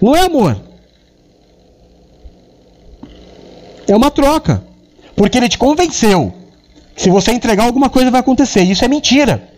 Não 0.00 0.14
é 0.14 0.20
amor. 0.20 0.60
É 3.88 3.96
uma 3.96 4.10
troca. 4.10 4.62
Porque 5.16 5.36
ele 5.36 5.48
te 5.48 5.58
convenceu. 5.58 6.32
Que 6.94 7.02
se 7.02 7.10
você 7.10 7.32
entregar 7.32 7.64
alguma 7.64 7.90
coisa 7.90 8.10
vai 8.10 8.20
acontecer. 8.20 8.62
Isso 8.62 8.84
é 8.84 8.88
mentira. 8.88 9.50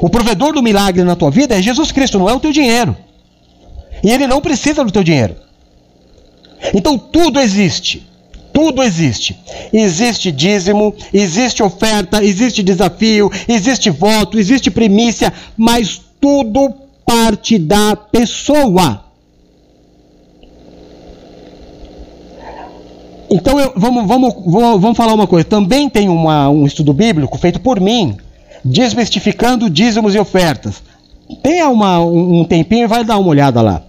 O 0.00 0.08
provedor 0.08 0.52
do 0.52 0.62
milagre 0.62 1.04
na 1.04 1.16
tua 1.16 1.30
vida 1.30 1.56
é 1.56 1.62
Jesus 1.62 1.92
Cristo, 1.92 2.18
não 2.18 2.28
é 2.28 2.34
o 2.34 2.40
teu 2.40 2.52
dinheiro. 2.52 2.96
E 4.02 4.10
ele 4.10 4.26
não 4.26 4.40
precisa 4.40 4.84
do 4.84 4.90
teu 4.90 5.02
dinheiro. 5.02 5.36
Então 6.74 6.98
tudo 6.98 7.40
existe. 7.40 8.06
Tudo 8.52 8.82
existe. 8.82 9.38
Existe 9.72 10.32
dízimo, 10.32 10.94
existe 11.12 11.62
oferta, 11.62 12.24
existe 12.24 12.62
desafio, 12.62 13.30
existe 13.46 13.90
voto, 13.90 14.38
existe 14.38 14.70
primícia, 14.70 15.32
mas 15.56 16.00
tudo 16.20 16.72
parte 17.04 17.58
da 17.58 17.94
pessoa. 17.94 19.04
Então 23.30 23.58
eu, 23.58 23.72
vamos, 23.76 24.06
vamos, 24.06 24.34
vamos, 24.80 24.96
falar 24.96 25.12
uma 25.12 25.26
coisa. 25.26 25.44
Também 25.44 25.88
tem 25.88 26.08
uma, 26.08 26.48
um 26.48 26.64
estudo 26.64 26.92
bíblico 26.92 27.36
feito 27.38 27.60
por 27.60 27.80
mim, 27.80 28.16
desmistificando 28.64 29.68
dízimos 29.68 30.14
e 30.14 30.18
ofertas. 30.18 30.82
Tenha 31.42 31.68
uma, 31.68 32.00
um 32.00 32.44
tempinho 32.44 32.84
e 32.84 32.88
vai 32.88 33.04
dar 33.04 33.18
uma 33.18 33.28
olhada 33.28 33.60
lá. 33.60 33.82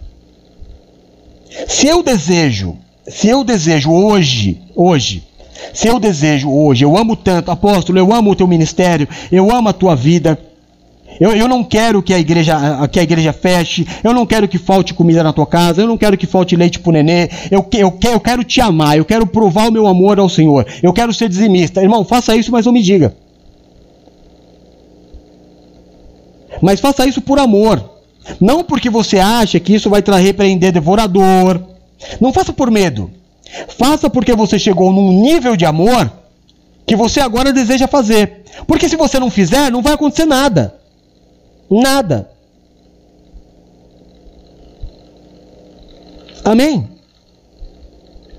Se 1.65 1.88
eu 1.88 2.04
desejo, 2.04 2.78
se 3.08 3.28
eu 3.28 3.43
desejo 3.43 3.91
hoje, 3.91 4.62
hoje, 4.76 5.24
se 5.74 5.88
eu 5.88 6.00
desejo 6.00 6.52
hoje, 6.52 6.84
eu 6.84 6.98
amo 6.98 7.15
tanto, 7.15 7.50
apóstolo, 7.50 7.98
eu 7.98 8.13
amo 8.13 8.32
o 8.32 8.36
teu 8.36 8.48
ministério, 8.48 9.08
eu 9.32 9.50
amo 9.52 9.70
a 9.70 9.74
tua 9.74 9.96
vida, 9.96 10.38
eu, 11.20 11.34
eu 11.34 11.48
não 11.48 11.63
quero 11.63 12.04
que 12.04 12.13
a, 12.13 12.20
igreja, 12.20 12.88
que 12.91 13.00
a 13.00 13.04
igreja 13.04 13.34
feche, 13.34 13.88
eu 14.04 14.13
não 14.13 14.26
quero 14.26 14.48
que 14.48 14.58
falte 14.58 14.93
comida 14.93 15.24
na 15.24 15.34
tua 15.34 15.48
casa, 15.48 15.82
eu 15.82 15.88
não 15.88 15.98
quero 15.98 16.17
que 16.17 16.28
falte 16.28 16.56
leite 16.56 16.80
pro 16.80 16.91
nenê, 16.91 17.30
eu, 17.50 17.65
eu, 17.74 17.98
eu 18.12 18.20
quero 18.20 18.43
te 18.43 18.62
amar, 18.62 18.98
eu 18.98 19.06
quero 19.06 19.26
provar 19.26 19.70
o 19.70 19.72
meu 19.72 19.88
amor 19.88 20.20
ao 20.20 20.30
Senhor, 20.30 20.65
eu 20.84 20.93
quero 20.93 21.13
ser 21.13 21.28
dizimista. 21.28 21.82
Irmão, 21.82 22.04
faça 22.04 22.36
isso, 22.36 22.52
mas 22.52 22.65
não 22.65 22.74
me 22.74 22.84
diga. 22.84 23.15
Mas 26.62 26.80
faça 26.80 27.06
isso 27.06 27.22
por 27.22 27.39
amor. 27.39 27.97
Não 28.40 28.63
porque 28.63 28.90
você 28.90 29.20
acha 29.20 29.60
que 29.60 29.74
isso 29.74 29.90
vai 29.90 30.04
repreender 30.20 30.72
devorador. 30.72 31.62
Não 32.20 32.34
faça 32.34 32.54
por 32.54 32.70
medo. 32.70 33.12
Faça 33.78 34.10
porque 34.10 34.36
você 34.36 34.60
chegou 34.60 34.92
num 34.92 35.12
nível 35.22 35.56
de 35.56 35.66
amor 35.66 36.12
que 36.86 36.96
você 36.96 37.20
agora 37.20 37.54
deseja 37.54 37.88
fazer. 37.88 38.44
Porque 38.66 38.90
se 38.90 38.96
você 38.96 39.20
não 39.20 39.30
fizer, 39.30 39.72
não 39.72 39.82
vai 39.82 39.94
acontecer 39.94 40.26
nada. 40.26 40.76
Nada. 41.70 42.30
Amém? 46.44 46.88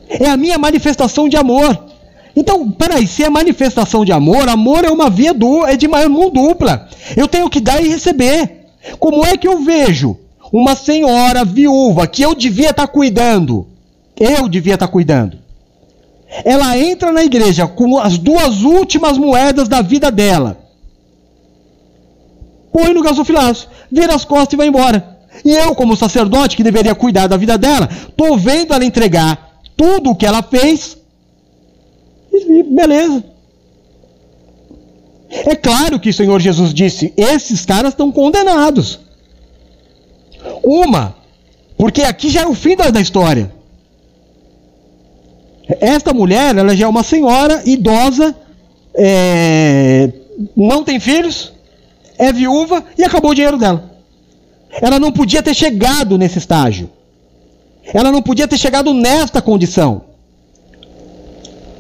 É 0.09 0.31
a 0.31 0.37
minha 0.37 0.59
manifestação 0.59 1.29
de 1.29 1.37
amor. 1.37 1.87
Então, 2.35 2.71
peraí, 2.71 3.07
se 3.07 3.25
é 3.25 3.29
manifestação 3.29 4.05
de 4.05 4.13
amor, 4.13 4.49
amor 4.49 4.85
é 4.85 4.91
uma 4.91 5.11
via 5.11 5.35
du 5.35 5.67
é 5.67 5.77
de 5.77 5.89
mão 5.89 6.31
dupla. 6.31 6.89
Eu 7.17 7.29
tenho 7.29 7.51
que 7.51 7.61
dar 7.61 7.83
e 7.83 7.89
receber. 7.89 8.58
Como 8.99 9.25
é 9.25 9.37
que 9.37 9.47
eu 9.47 9.63
vejo 9.65 10.17
uma 10.53 10.75
senhora 10.75 11.45
viúva 11.45 12.07
que 12.07 12.23
eu 12.23 12.35
devia 12.35 12.71
estar 12.71 12.87
tá 12.87 12.93
cuidando? 12.93 13.67
Eu 14.19 14.49
devia 14.49 14.75
estar 14.75 14.87
tá 14.87 14.93
cuidando. 14.93 15.39
Ela 16.45 16.77
entra 16.77 17.13
na 17.13 17.25
igreja 17.25 17.67
com 17.67 17.99
as 17.99 18.19
duas 18.19 18.63
últimas 18.63 19.17
moedas 19.17 19.69
da 19.69 19.81
vida 19.81 20.11
dela. 20.11 20.59
Põe 22.73 22.93
no 22.93 23.03
gasofilaço, 23.03 23.69
vira 23.91 24.15
as 24.15 24.25
costas 24.25 24.53
e 24.53 24.57
vai 24.57 24.69
embora. 24.69 25.19
E 25.45 25.53
eu, 25.53 25.75
como 25.75 25.97
sacerdote 25.97 26.57
que 26.57 26.63
deveria 26.63 26.95
cuidar 26.95 27.27
da 27.27 27.37
vida 27.37 27.57
dela, 27.57 27.89
estou 27.91 28.37
vendo 28.37 28.75
ela 28.75 28.85
entregar 28.85 29.61
tudo 29.77 30.11
o 30.11 30.15
que 30.15 30.27
ela 30.27 30.43
fez 30.43 30.97
e 32.33 32.63
beleza. 32.63 33.25
É 35.31 35.55
claro 35.55 36.01
que 36.01 36.11
o 36.11 36.15
Senhor 36.15 36.41
Jesus 36.41 36.73
disse: 36.73 37.13
esses 37.17 37.65
caras 37.65 37.93
estão 37.93 38.11
condenados. 38.11 38.99
Uma, 40.63 41.17
porque 41.77 42.03
aqui 42.03 42.31
já 42.31 42.43
é 42.43 42.47
o 42.47 42.55
fim 42.55 42.77
da, 42.77 42.91
da 42.91 43.01
história. 43.01 43.53
Esta 45.81 46.15
mulher, 46.15 46.57
ela 46.57 46.75
já 46.75 46.87
é 46.87 46.89
uma 46.89 47.03
senhora 47.03 47.63
idosa, 47.67 48.35
é, 48.95 50.11
não 50.57 50.83
tem 50.83 50.99
filhos, 50.99 51.53
é 52.17 52.33
viúva 52.33 52.85
e 52.97 53.05
acabou 53.05 53.33
o 53.33 53.35
dinheiro 53.35 53.59
dela. 53.59 53.91
Ela 54.81 54.99
não 54.99 55.13
podia 55.13 55.43
ter 55.43 55.55
chegado 55.55 56.17
nesse 56.17 56.39
estágio. 56.39 56.91
Ela 57.93 58.11
não 58.11 58.23
podia 58.23 58.49
ter 58.49 58.59
chegado 58.59 58.93
nesta 58.95 59.43
condição. 59.43 60.08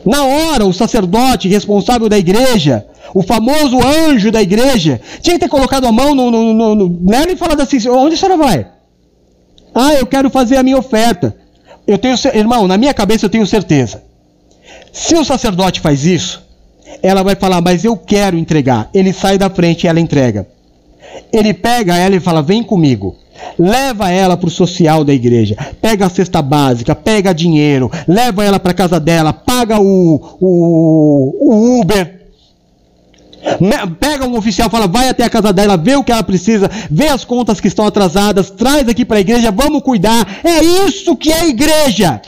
Na 0.08 0.24
hora, 0.24 0.64
o 0.64 0.72
sacerdote 0.72 1.48
responsável 1.48 2.08
da 2.08 2.16
igreja, 2.16 2.86
o 3.12 3.22
famoso 3.22 3.78
anjo 3.86 4.30
da 4.30 4.40
igreja, 4.40 4.98
tinha 5.20 5.34
que 5.34 5.44
ter 5.44 5.50
colocado 5.50 5.86
a 5.86 5.92
mão 5.92 6.14
no, 6.14 6.30
no, 6.30 6.74
no, 6.74 6.98
nela 7.02 7.30
e 7.30 7.36
falado 7.36 7.60
assim: 7.60 7.76
onde 7.90 8.14
a 8.14 8.16
senhora 8.16 8.38
vai? 8.38 8.66
Ah, 9.74 9.92
eu 9.92 10.06
quero 10.06 10.30
fazer 10.30 10.56
a 10.56 10.62
minha 10.62 10.78
oferta. 10.78 11.36
Eu 11.86 11.98
tenho, 11.98 12.16
irmão, 12.32 12.66
na 12.66 12.78
minha 12.78 12.94
cabeça 12.94 13.26
eu 13.26 13.30
tenho 13.30 13.46
certeza. 13.46 14.02
Se 14.90 15.14
o 15.14 15.22
sacerdote 15.22 15.78
faz 15.78 16.06
isso, 16.06 16.42
ela 17.02 17.22
vai 17.22 17.36
falar, 17.36 17.60
mas 17.60 17.84
eu 17.84 17.94
quero 17.94 18.38
entregar. 18.38 18.88
Ele 18.94 19.12
sai 19.12 19.36
da 19.36 19.50
frente 19.50 19.84
e 19.84 19.88
ela 19.88 20.00
entrega. 20.00 20.48
Ele 21.30 21.52
pega 21.52 21.98
ela 21.98 22.16
e 22.16 22.20
fala: 22.20 22.40
vem 22.40 22.62
comigo. 22.62 23.14
Leva 23.58 24.10
ela 24.10 24.36
para 24.36 24.48
o 24.48 24.50
social 24.50 25.04
da 25.04 25.12
igreja. 25.12 25.56
Pega 25.80 26.06
a 26.06 26.10
cesta 26.10 26.40
básica, 26.40 26.94
pega 26.94 27.34
dinheiro, 27.34 27.90
leva 28.06 28.44
ela 28.44 28.60
para 28.60 28.74
casa 28.74 29.00
dela, 29.00 29.32
paga 29.32 29.80
o, 29.80 30.36
o, 30.40 31.34
o 31.40 31.80
Uber. 31.80 32.18
Pega 33.98 34.26
um 34.26 34.36
oficial, 34.36 34.68
fala, 34.68 34.86
vai 34.86 35.08
até 35.08 35.24
a 35.24 35.30
casa 35.30 35.52
dela, 35.52 35.76
vê 35.76 35.96
o 35.96 36.04
que 36.04 36.12
ela 36.12 36.22
precisa, 36.22 36.70
vê 36.90 37.08
as 37.08 37.24
contas 37.24 37.60
que 37.60 37.68
estão 37.68 37.86
atrasadas, 37.86 38.50
traz 38.50 38.88
aqui 38.88 39.04
para 39.04 39.18
a 39.18 39.20
igreja, 39.20 39.50
vamos 39.50 39.82
cuidar. 39.82 40.40
É 40.44 40.62
isso 40.86 41.16
que 41.16 41.32
é 41.32 41.48
igreja. 41.48 42.20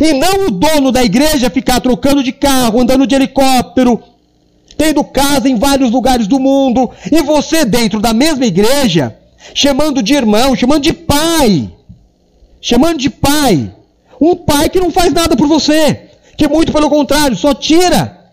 E 0.00 0.12
não 0.14 0.46
o 0.46 0.50
dono 0.50 0.90
da 0.90 1.04
igreja 1.04 1.50
ficar 1.50 1.80
trocando 1.80 2.22
de 2.22 2.32
carro, 2.32 2.80
andando 2.80 3.06
de 3.06 3.14
helicóptero, 3.14 4.00
tendo 4.76 5.04
casa 5.04 5.48
em 5.48 5.56
vários 5.56 5.90
lugares 5.90 6.26
do 6.26 6.40
mundo, 6.40 6.90
e 7.10 7.22
você 7.22 7.64
dentro 7.64 8.00
da 8.00 8.12
mesma 8.12 8.46
igreja 8.46 9.16
chamando 9.52 10.02
de 10.02 10.14
irmão, 10.14 10.54
chamando 10.54 10.82
de 10.82 10.92
pai, 10.92 11.70
chamando 12.60 12.98
de 12.98 13.10
pai. 13.10 13.74
Um 14.20 14.36
pai 14.36 14.70
que 14.70 14.80
não 14.80 14.90
faz 14.90 15.12
nada 15.12 15.36
por 15.36 15.46
você, 15.46 16.08
que 16.36 16.48
muito 16.48 16.72
pelo 16.72 16.88
contrário, 16.88 17.36
só 17.36 17.52
tira. 17.52 18.24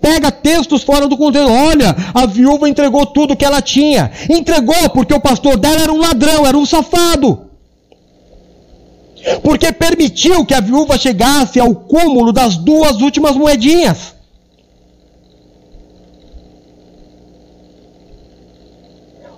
Pega 0.00 0.32
textos 0.32 0.82
fora 0.82 1.06
do 1.06 1.16
contexto. 1.16 1.48
Olha, 1.48 1.94
a 2.12 2.26
viúva 2.26 2.68
entregou 2.68 3.06
tudo 3.06 3.36
que 3.36 3.44
ela 3.44 3.62
tinha. 3.62 4.10
Entregou 4.28 4.90
porque 4.90 5.14
o 5.14 5.20
pastor 5.20 5.56
dela 5.56 5.82
era 5.82 5.92
um 5.92 6.00
ladrão, 6.00 6.44
era 6.44 6.58
um 6.58 6.66
safado. 6.66 7.46
Porque 9.44 9.70
permitiu 9.70 10.44
que 10.44 10.54
a 10.54 10.60
viúva 10.60 10.98
chegasse 10.98 11.60
ao 11.60 11.72
cúmulo 11.72 12.32
das 12.32 12.56
duas 12.56 13.00
últimas 13.00 13.36
moedinhas. 13.36 14.11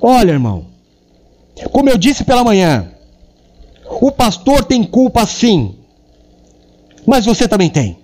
Olha, 0.07 0.33
irmão, 0.33 0.67
como 1.73 1.89
eu 1.89 1.97
disse 1.97 2.25
pela 2.25 2.45
manhã, 2.45 2.93
o 4.03 4.13
pastor 4.13 4.63
tem 4.63 4.85
culpa 4.85 5.25
sim, 5.25 5.77
mas 7.07 7.25
você 7.25 7.49
também 7.49 7.71
tem. 7.71 7.97